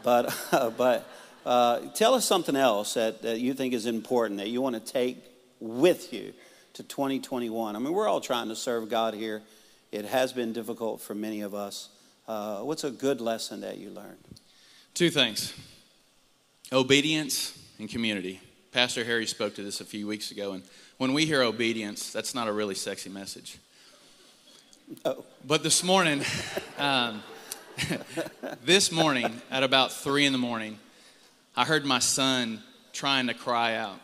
but, 0.04 0.36
uh, 0.52 0.70
but 0.78 1.08
uh, 1.46 1.82
tell 1.94 2.16
us 2.16 2.26
something 2.26 2.56
else 2.56 2.96
that, 2.96 3.22
that 3.22 3.40
you 3.40 3.54
think 3.54 3.74
is 3.74 3.86
important 3.86 4.40
that 4.40 4.50
you 4.50 4.62
want 4.62 4.74
to 4.76 4.92
take 4.92 5.18
with 5.60 6.12
you 6.12 6.34
to 6.74 6.84
2021. 6.84 7.76
I 7.76 7.80
mean, 7.80 7.94
we're 7.94 8.08
all 8.08 8.22
trying 8.22 8.48
to 8.48 8.56
serve 8.56 8.90
God 8.90 9.14
here. 9.14 9.44
It 9.94 10.06
has 10.06 10.34
been 10.34 10.54
difficult 10.54 11.02
for 11.02 11.14
many 11.14 11.42
of 11.42 11.54
us. 11.54 11.90
Uh, 12.28 12.62
what's 12.62 12.84
a 12.84 12.90
good 12.90 13.22
lesson 13.22 13.62
that 13.62 13.78
you 13.78 13.92
learned? 13.92 14.18
Two 14.96 15.12
things 15.12 15.54
obedience 16.72 17.56
and 17.78 17.88
community. 17.88 18.42
Pastor 18.72 19.04
Harry 19.04 19.28
spoke 19.28 19.54
to 19.54 19.62
this 19.62 19.82
a 19.82 19.86
few 19.86 20.08
weeks 20.08 20.32
ago, 20.32 20.54
and 20.54 20.64
when 20.98 21.14
we 21.14 21.28
hear 21.28 21.44
obedience, 21.44 22.12
that's 22.12 22.34
not 22.34 22.48
a 22.48 22.52
really 22.52 22.74
sexy 22.74 23.12
message. 23.12 23.60
Oh. 25.06 25.24
But 25.46 25.62
this 25.62 25.84
morning, 25.84 26.24
um, 26.80 27.22
this 28.66 28.92
morning 28.92 29.42
at 29.52 29.62
about 29.62 29.92
three 29.92 30.26
in 30.26 30.32
the 30.32 30.40
morning, 30.40 30.80
I 31.56 31.66
heard 31.66 31.86
my 31.86 32.00
son 32.00 32.64
trying 32.94 33.28
to 33.28 33.36
cry 33.36 33.76
out. 33.76 34.00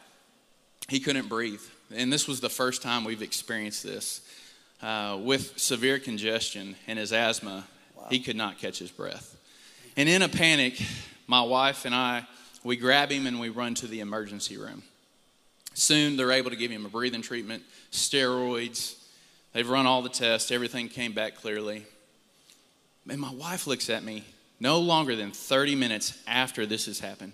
He 0.88 1.00
couldn't 1.00 1.30
breathe. 1.30 1.64
And 1.92 2.14
this 2.14 2.28
was 2.28 2.42
the 2.42 2.50
first 2.50 2.84
time 2.84 3.06
we've 3.06 3.24
experienced 3.24 3.82
this. 3.82 4.22
Uh, 4.82 5.20
with 5.22 5.60
severe 5.60 6.00
congestion 6.00 6.76
and 6.88 6.98
his 6.98 7.12
asthma, 7.12 7.66
wow. 7.96 8.06
he 8.10 8.20
could 8.20 8.38
not 8.38 8.58
catch 8.58 8.80
his 8.80 8.92
breath. 8.92 9.36
And 9.98 10.08
in 10.08 10.22
a 10.22 10.30
panic, 10.30 10.82
my 11.28 11.42
wife 11.42 11.86
and 11.86 11.94
I 11.94 12.26
we 12.64 12.76
grab 12.76 13.12
him 13.12 13.26
and 13.28 13.40
we 13.40 13.50
run 13.50 13.74
to 13.76 13.88
the 13.88 14.00
emergency 14.02 14.58
room. 14.58 14.84
Soon 15.74 16.18
they're 16.18 16.32
able 16.32 16.50
to 16.50 16.56
give 16.56 16.72
him 16.72 16.86
a 16.86 16.90
breathing 16.90 17.22
treatment, 17.22 17.64
steroids. 17.92 18.96
They've 19.54 19.70
run 19.70 19.86
all 19.86 20.02
the 20.02 20.10
tests, 20.10 20.52
everything 20.52 20.90
came 20.90 21.14
back 21.14 21.36
clearly. 21.36 21.86
And 23.10 23.20
my 23.20 23.34
wife 23.34 23.66
looks 23.66 23.90
at 23.90 24.04
me 24.04 24.24
no 24.60 24.80
longer 24.80 25.16
than 25.16 25.32
30 25.32 25.76
minutes 25.76 26.18
after 26.28 26.66
this 26.66 26.86
has 26.86 27.00
happened. 27.00 27.34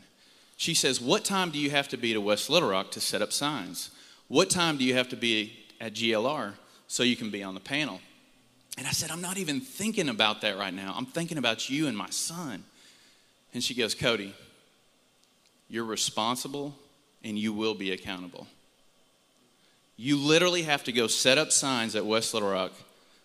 She 0.58 0.74
says, 0.74 1.02
What 1.02 1.26
time 1.26 1.50
do 1.50 1.60
you 1.60 1.72
have 1.72 1.88
to 1.90 1.98
be 1.98 2.14
to 2.14 2.22
West 2.22 2.50
Little 2.50 2.70
Rock 2.70 2.92
to 2.92 3.02
set 3.02 3.22
up 3.22 3.34
signs? 3.34 3.90
What 4.28 4.50
time 4.50 4.78
do 4.78 4.86
you 4.86 4.94
have 4.94 5.10
to 5.10 5.18
be 5.18 5.66
at 5.82 5.94
GLR 5.94 6.54
so 6.88 7.04
you 7.04 7.16
can 7.16 7.30
be 7.30 7.44
on 7.44 7.54
the 7.54 7.60
panel? 7.60 8.00
And 8.78 8.86
I 8.88 8.92
said, 8.92 9.12
I'm 9.12 9.22
not 9.22 9.38
even 9.38 9.62
thinking 9.62 10.10
about 10.10 10.42
that 10.42 10.58
right 10.58 10.74
now. 10.74 10.94
I'm 10.98 11.06
thinking 11.06 11.38
about 11.38 11.70
you 11.70 11.88
and 11.88 11.98
my 11.98 12.10
son. 12.10 12.64
And 13.54 13.64
she 13.64 13.74
goes, 13.74 13.96
Cody, 13.96 14.34
you're 15.70 15.86
responsible 15.86 16.76
and 17.24 17.40
you 17.40 17.54
will 17.54 17.74
be 17.74 17.92
accountable. 17.92 18.48
You 19.98 20.18
literally 20.18 20.64
have 20.64 20.84
to 20.86 20.92
go 20.92 21.08
set 21.08 21.38
up 21.38 21.52
signs 21.52 21.96
at 21.96 22.06
West 22.06 22.34
Little 22.34 22.52
Rock 22.52 22.74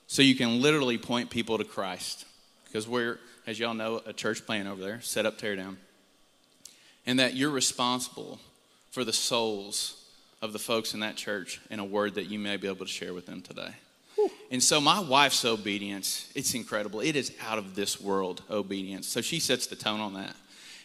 so 0.07 0.23
you 0.23 0.37
can 0.37 0.63
literally 0.63 0.99
point 0.99 1.31
people 1.31 1.59
to 1.59 1.65
Christ. 1.65 2.27
Because 2.65 2.87
we're, 2.87 3.19
as 3.47 3.59
y'all 3.59 3.75
know, 3.75 4.01
a 4.07 4.13
church 4.13 4.47
plan 4.47 4.69
over 4.69 4.81
there, 4.81 5.01
set 5.01 5.27
up, 5.27 5.37
tear 5.37 5.57
down. 5.57 5.79
And 7.07 7.19
that 7.19 7.35
you're 7.35 7.51
responsible 7.51 8.39
for 8.93 9.03
the 9.03 9.13
souls 9.13 10.00
of 10.43 10.53
the 10.53 10.59
folks 10.59 10.95
in 10.95 11.01
that 11.01 11.17
church 11.17 11.61
and 11.71 11.81
a 11.81 11.85
word 11.85 12.15
that 12.15 12.25
you 12.27 12.39
may 12.39 12.57
be 12.57 12.67
able 12.67 12.87
to 12.87 12.87
share 12.87 13.13
with 13.13 13.27
them 13.27 13.43
today. 13.43 13.75
And 14.51 14.63
so 14.63 14.81
my 14.81 15.01
wife's 15.01 15.45
obedience, 15.45 16.31
it's 16.35 16.55
incredible. 16.55 17.01
It 17.01 17.17
is 17.17 17.33
out 17.47 17.59
of 17.59 17.75
this 17.75 18.01
world 18.01 18.43
obedience. 18.51 19.07
So 19.07 19.21
she 19.21 19.41
sets 19.41 19.67
the 19.67 19.77
tone 19.77 20.01
on 20.01 20.15
that. 20.15 20.35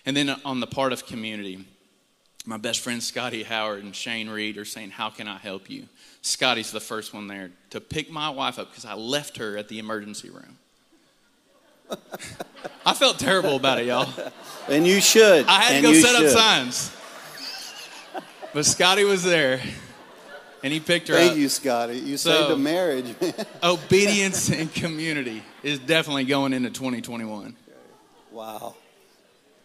And 0.06 0.16
then 0.16 0.30
on 0.46 0.60
the 0.60 0.68
part 0.68 0.94
of 0.94 1.06
community, 1.06 1.66
my 2.46 2.58
best 2.58 2.82
friend 2.82 3.02
Scotty 3.02 3.44
Howard 3.44 3.84
and 3.84 3.96
Shane 3.96 4.30
Reed 4.30 4.58
are 4.58 4.66
saying, 4.66 4.92
How 4.92 5.10
can 5.10 5.28
I 5.28 5.38
help 5.38 5.70
you? 5.70 5.88
Scotty's 6.22 6.72
the 6.72 6.80
first 6.80 7.14
one 7.14 7.28
there 7.28 7.52
to 7.72 7.82
pick 7.82 8.12
my 8.12 8.30
wife 8.30 8.60
up 8.60 8.70
because 8.70 8.86
I 8.86 8.94
left 8.94 9.38
her 9.38 9.58
at 9.58 9.68
the 9.68 9.80
emergency 9.80 10.30
room. 10.30 10.58
I 12.86 12.94
felt 12.94 13.20
terrible 13.20 13.56
about 13.56 13.80
it, 13.80 13.88
y'all. 13.88 14.10
And 14.70 14.86
you 14.86 15.02
should. 15.02 15.46
I 15.48 15.62
had 15.62 15.76
and 15.76 15.86
to 15.86 15.94
go 15.94 16.00
set 16.00 16.16
should. 16.16 16.26
up 16.28 16.32
signs. 16.32 16.96
But 18.56 18.66
Scotty 18.66 19.04
was 19.04 19.22
there 19.22 19.60
and 20.64 20.72
he 20.72 20.80
picked 20.80 21.10
her 21.10 21.16
Thank 21.16 21.26
up. 21.26 21.32
Thank 21.32 21.42
you, 21.42 21.50
Scotty. 21.50 22.00
You 22.00 22.16
so, 22.16 22.32
saved 22.32 22.52
a 22.52 22.58
marriage, 22.58 23.14
obedience 23.64 24.50
and 24.50 24.74
community 24.74 25.44
is 25.62 25.78
definitely 25.78 26.24
going 26.24 26.54
into 26.54 26.70
2021. 26.70 27.54
Wow. 28.32 28.76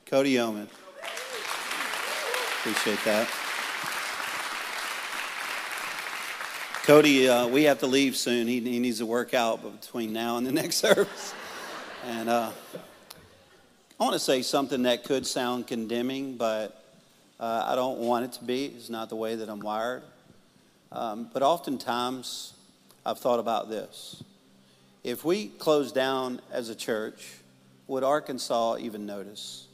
Cody 0.06 0.30
Yeoman. 0.30 0.66
Appreciate 2.58 2.98
that. 3.04 3.28
Cody, 6.82 7.28
uh, 7.28 7.46
we 7.46 7.62
have 7.62 7.78
to 7.78 7.86
leave 7.86 8.16
soon. 8.16 8.48
He, 8.48 8.58
he, 8.58 8.80
needs 8.80 8.98
to 8.98 9.06
work 9.06 9.34
out 9.34 9.62
between 9.80 10.12
now 10.12 10.36
and 10.36 10.44
the 10.44 10.50
next 10.62 10.78
service. 10.78 11.32
And 12.08 12.28
uh, 12.28 12.50
I 14.00 14.02
want 14.02 14.14
to 14.14 14.18
say 14.18 14.42
something 14.42 14.82
that 14.82 15.04
could 15.04 15.28
sound 15.28 15.68
condemning, 15.68 16.36
but 16.36 16.79
uh, 17.40 17.64
I 17.66 17.74
don't 17.74 17.98
want 17.98 18.26
it 18.26 18.32
to 18.32 18.44
be. 18.44 18.66
It's 18.66 18.90
not 18.90 19.08
the 19.08 19.16
way 19.16 19.34
that 19.34 19.48
I'm 19.48 19.60
wired. 19.60 20.02
Um, 20.92 21.30
but 21.32 21.42
oftentimes, 21.42 22.52
I've 23.04 23.18
thought 23.18 23.40
about 23.40 23.70
this. 23.70 24.22
If 25.02 25.24
we 25.24 25.48
close 25.48 25.90
down 25.90 26.42
as 26.52 26.68
a 26.68 26.74
church, 26.74 27.26
would 27.86 28.04
Arkansas 28.04 28.76
even 28.80 29.06
notice? 29.06 29.66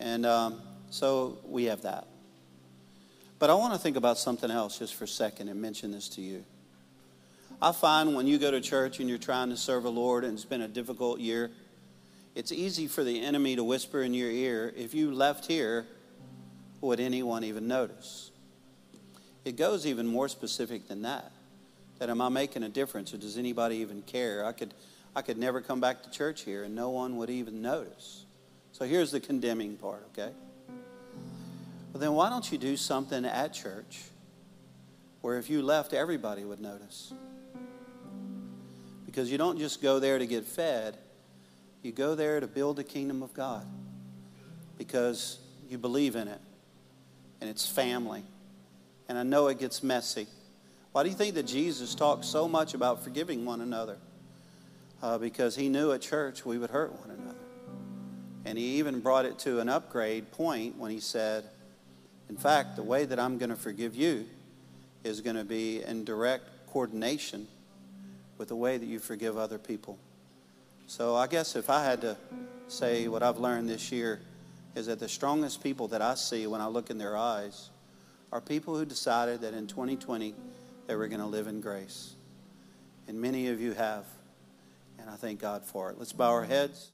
And 0.00 0.26
um, 0.26 0.60
so 0.90 1.38
we 1.46 1.64
have 1.66 1.82
that. 1.82 2.08
But 3.38 3.48
I 3.48 3.54
want 3.54 3.72
to 3.74 3.78
think 3.78 3.96
about 3.96 4.18
something 4.18 4.50
else 4.50 4.80
just 4.80 4.96
for 4.96 5.04
a 5.04 5.08
second 5.08 5.48
and 5.48 5.62
mention 5.62 5.92
this 5.92 6.08
to 6.10 6.20
you. 6.20 6.44
I 7.60 7.70
find 7.70 8.16
when 8.16 8.26
you 8.26 8.38
go 8.38 8.50
to 8.50 8.60
church 8.60 8.98
and 8.98 9.08
you're 9.08 9.18
trying 9.18 9.50
to 9.50 9.56
serve 9.56 9.84
the 9.84 9.92
Lord 9.92 10.24
and 10.24 10.34
it's 10.34 10.44
been 10.44 10.62
a 10.62 10.68
difficult 10.68 11.20
year, 11.20 11.52
it's 12.34 12.50
easy 12.50 12.88
for 12.88 13.04
the 13.04 13.20
enemy 13.20 13.54
to 13.54 13.62
whisper 13.62 14.02
in 14.02 14.12
your 14.12 14.30
ear, 14.30 14.72
if 14.76 14.92
you 14.92 15.12
left 15.12 15.46
here, 15.46 15.86
would 16.82 17.00
anyone 17.00 17.44
even 17.44 17.66
notice? 17.66 18.30
It 19.44 19.56
goes 19.56 19.86
even 19.86 20.06
more 20.06 20.28
specific 20.28 20.88
than 20.88 21.02
that. 21.02 21.32
That 21.98 22.10
am 22.10 22.20
I 22.20 22.28
making 22.28 22.64
a 22.64 22.68
difference 22.68 23.14
or 23.14 23.16
does 23.16 23.38
anybody 23.38 23.76
even 23.76 24.02
care? 24.02 24.44
I 24.44 24.52
could, 24.52 24.74
I 25.14 25.22
could 25.22 25.38
never 25.38 25.60
come 25.60 25.80
back 25.80 26.02
to 26.02 26.10
church 26.10 26.42
here 26.42 26.64
and 26.64 26.74
no 26.74 26.90
one 26.90 27.16
would 27.16 27.30
even 27.30 27.62
notice. 27.62 28.26
So 28.72 28.84
here's 28.84 29.12
the 29.12 29.20
condemning 29.20 29.76
part, 29.76 30.04
okay? 30.12 30.32
Well, 31.92 32.00
then 32.00 32.12
why 32.14 32.30
don't 32.30 32.50
you 32.50 32.58
do 32.58 32.76
something 32.76 33.24
at 33.24 33.54
church 33.54 34.02
where 35.20 35.38
if 35.38 35.48
you 35.48 35.62
left, 35.62 35.92
everybody 35.92 36.44
would 36.44 36.60
notice? 36.60 37.12
Because 39.06 39.30
you 39.30 39.38
don't 39.38 39.58
just 39.58 39.80
go 39.80 40.00
there 40.00 40.18
to 40.18 40.26
get 40.26 40.44
fed, 40.44 40.96
you 41.82 41.92
go 41.92 42.14
there 42.14 42.40
to 42.40 42.46
build 42.46 42.76
the 42.76 42.84
kingdom 42.84 43.22
of 43.22 43.34
God 43.34 43.66
because 44.78 45.38
you 45.68 45.78
believe 45.78 46.16
in 46.16 46.26
it 46.26 46.40
and 47.42 47.50
it's 47.50 47.68
family. 47.68 48.22
And 49.08 49.18
I 49.18 49.24
know 49.24 49.48
it 49.48 49.58
gets 49.58 49.82
messy. 49.82 50.28
Why 50.92 51.02
do 51.02 51.08
you 51.08 51.14
think 51.16 51.34
that 51.34 51.42
Jesus 51.42 51.96
talked 51.96 52.24
so 52.24 52.46
much 52.46 52.72
about 52.72 53.02
forgiving 53.02 53.44
one 53.44 53.60
another? 53.60 53.96
Uh, 55.02 55.18
because 55.18 55.56
he 55.56 55.68
knew 55.68 55.90
at 55.90 56.02
church 56.02 56.46
we 56.46 56.56
would 56.56 56.70
hurt 56.70 56.92
one 57.00 57.10
another. 57.10 57.38
And 58.44 58.56
he 58.56 58.78
even 58.78 59.00
brought 59.00 59.24
it 59.24 59.40
to 59.40 59.58
an 59.58 59.68
upgrade 59.68 60.30
point 60.30 60.78
when 60.78 60.92
he 60.92 61.00
said, 61.00 61.42
In 62.28 62.36
fact, 62.36 62.76
the 62.76 62.84
way 62.84 63.06
that 63.06 63.18
I'm 63.18 63.38
going 63.38 63.50
to 63.50 63.56
forgive 63.56 63.96
you 63.96 64.24
is 65.02 65.20
going 65.20 65.34
to 65.34 65.44
be 65.44 65.82
in 65.82 66.04
direct 66.04 66.44
coordination 66.68 67.48
with 68.38 68.48
the 68.48 68.56
way 68.56 68.76
that 68.78 68.86
you 68.86 69.00
forgive 69.00 69.36
other 69.36 69.58
people. 69.58 69.98
So 70.86 71.16
I 71.16 71.26
guess 71.26 71.56
if 71.56 71.70
I 71.70 71.82
had 71.82 72.02
to 72.02 72.16
say 72.68 73.08
what 73.08 73.24
I've 73.24 73.38
learned 73.38 73.68
this 73.68 73.90
year 73.90 74.20
is 74.74 74.86
that 74.86 74.98
the 74.98 75.08
strongest 75.08 75.62
people 75.62 75.88
that 75.88 76.02
I 76.02 76.14
see 76.14 76.46
when 76.46 76.60
I 76.60 76.66
look 76.66 76.90
in 76.90 76.98
their 76.98 77.16
eyes 77.16 77.70
are 78.32 78.40
people 78.40 78.76
who 78.76 78.84
decided 78.84 79.42
that 79.42 79.54
in 79.54 79.66
2020 79.66 80.34
they 80.86 80.96
were 80.96 81.08
going 81.08 81.20
to 81.20 81.26
live 81.26 81.46
in 81.46 81.60
grace. 81.60 82.14
And 83.08 83.20
many 83.20 83.48
of 83.48 83.60
you 83.60 83.72
have. 83.72 84.06
And 84.98 85.10
I 85.10 85.16
thank 85.16 85.40
God 85.40 85.64
for 85.64 85.90
it. 85.90 85.98
Let's 85.98 86.12
bow 86.12 86.30
our 86.30 86.44
heads. 86.44 86.91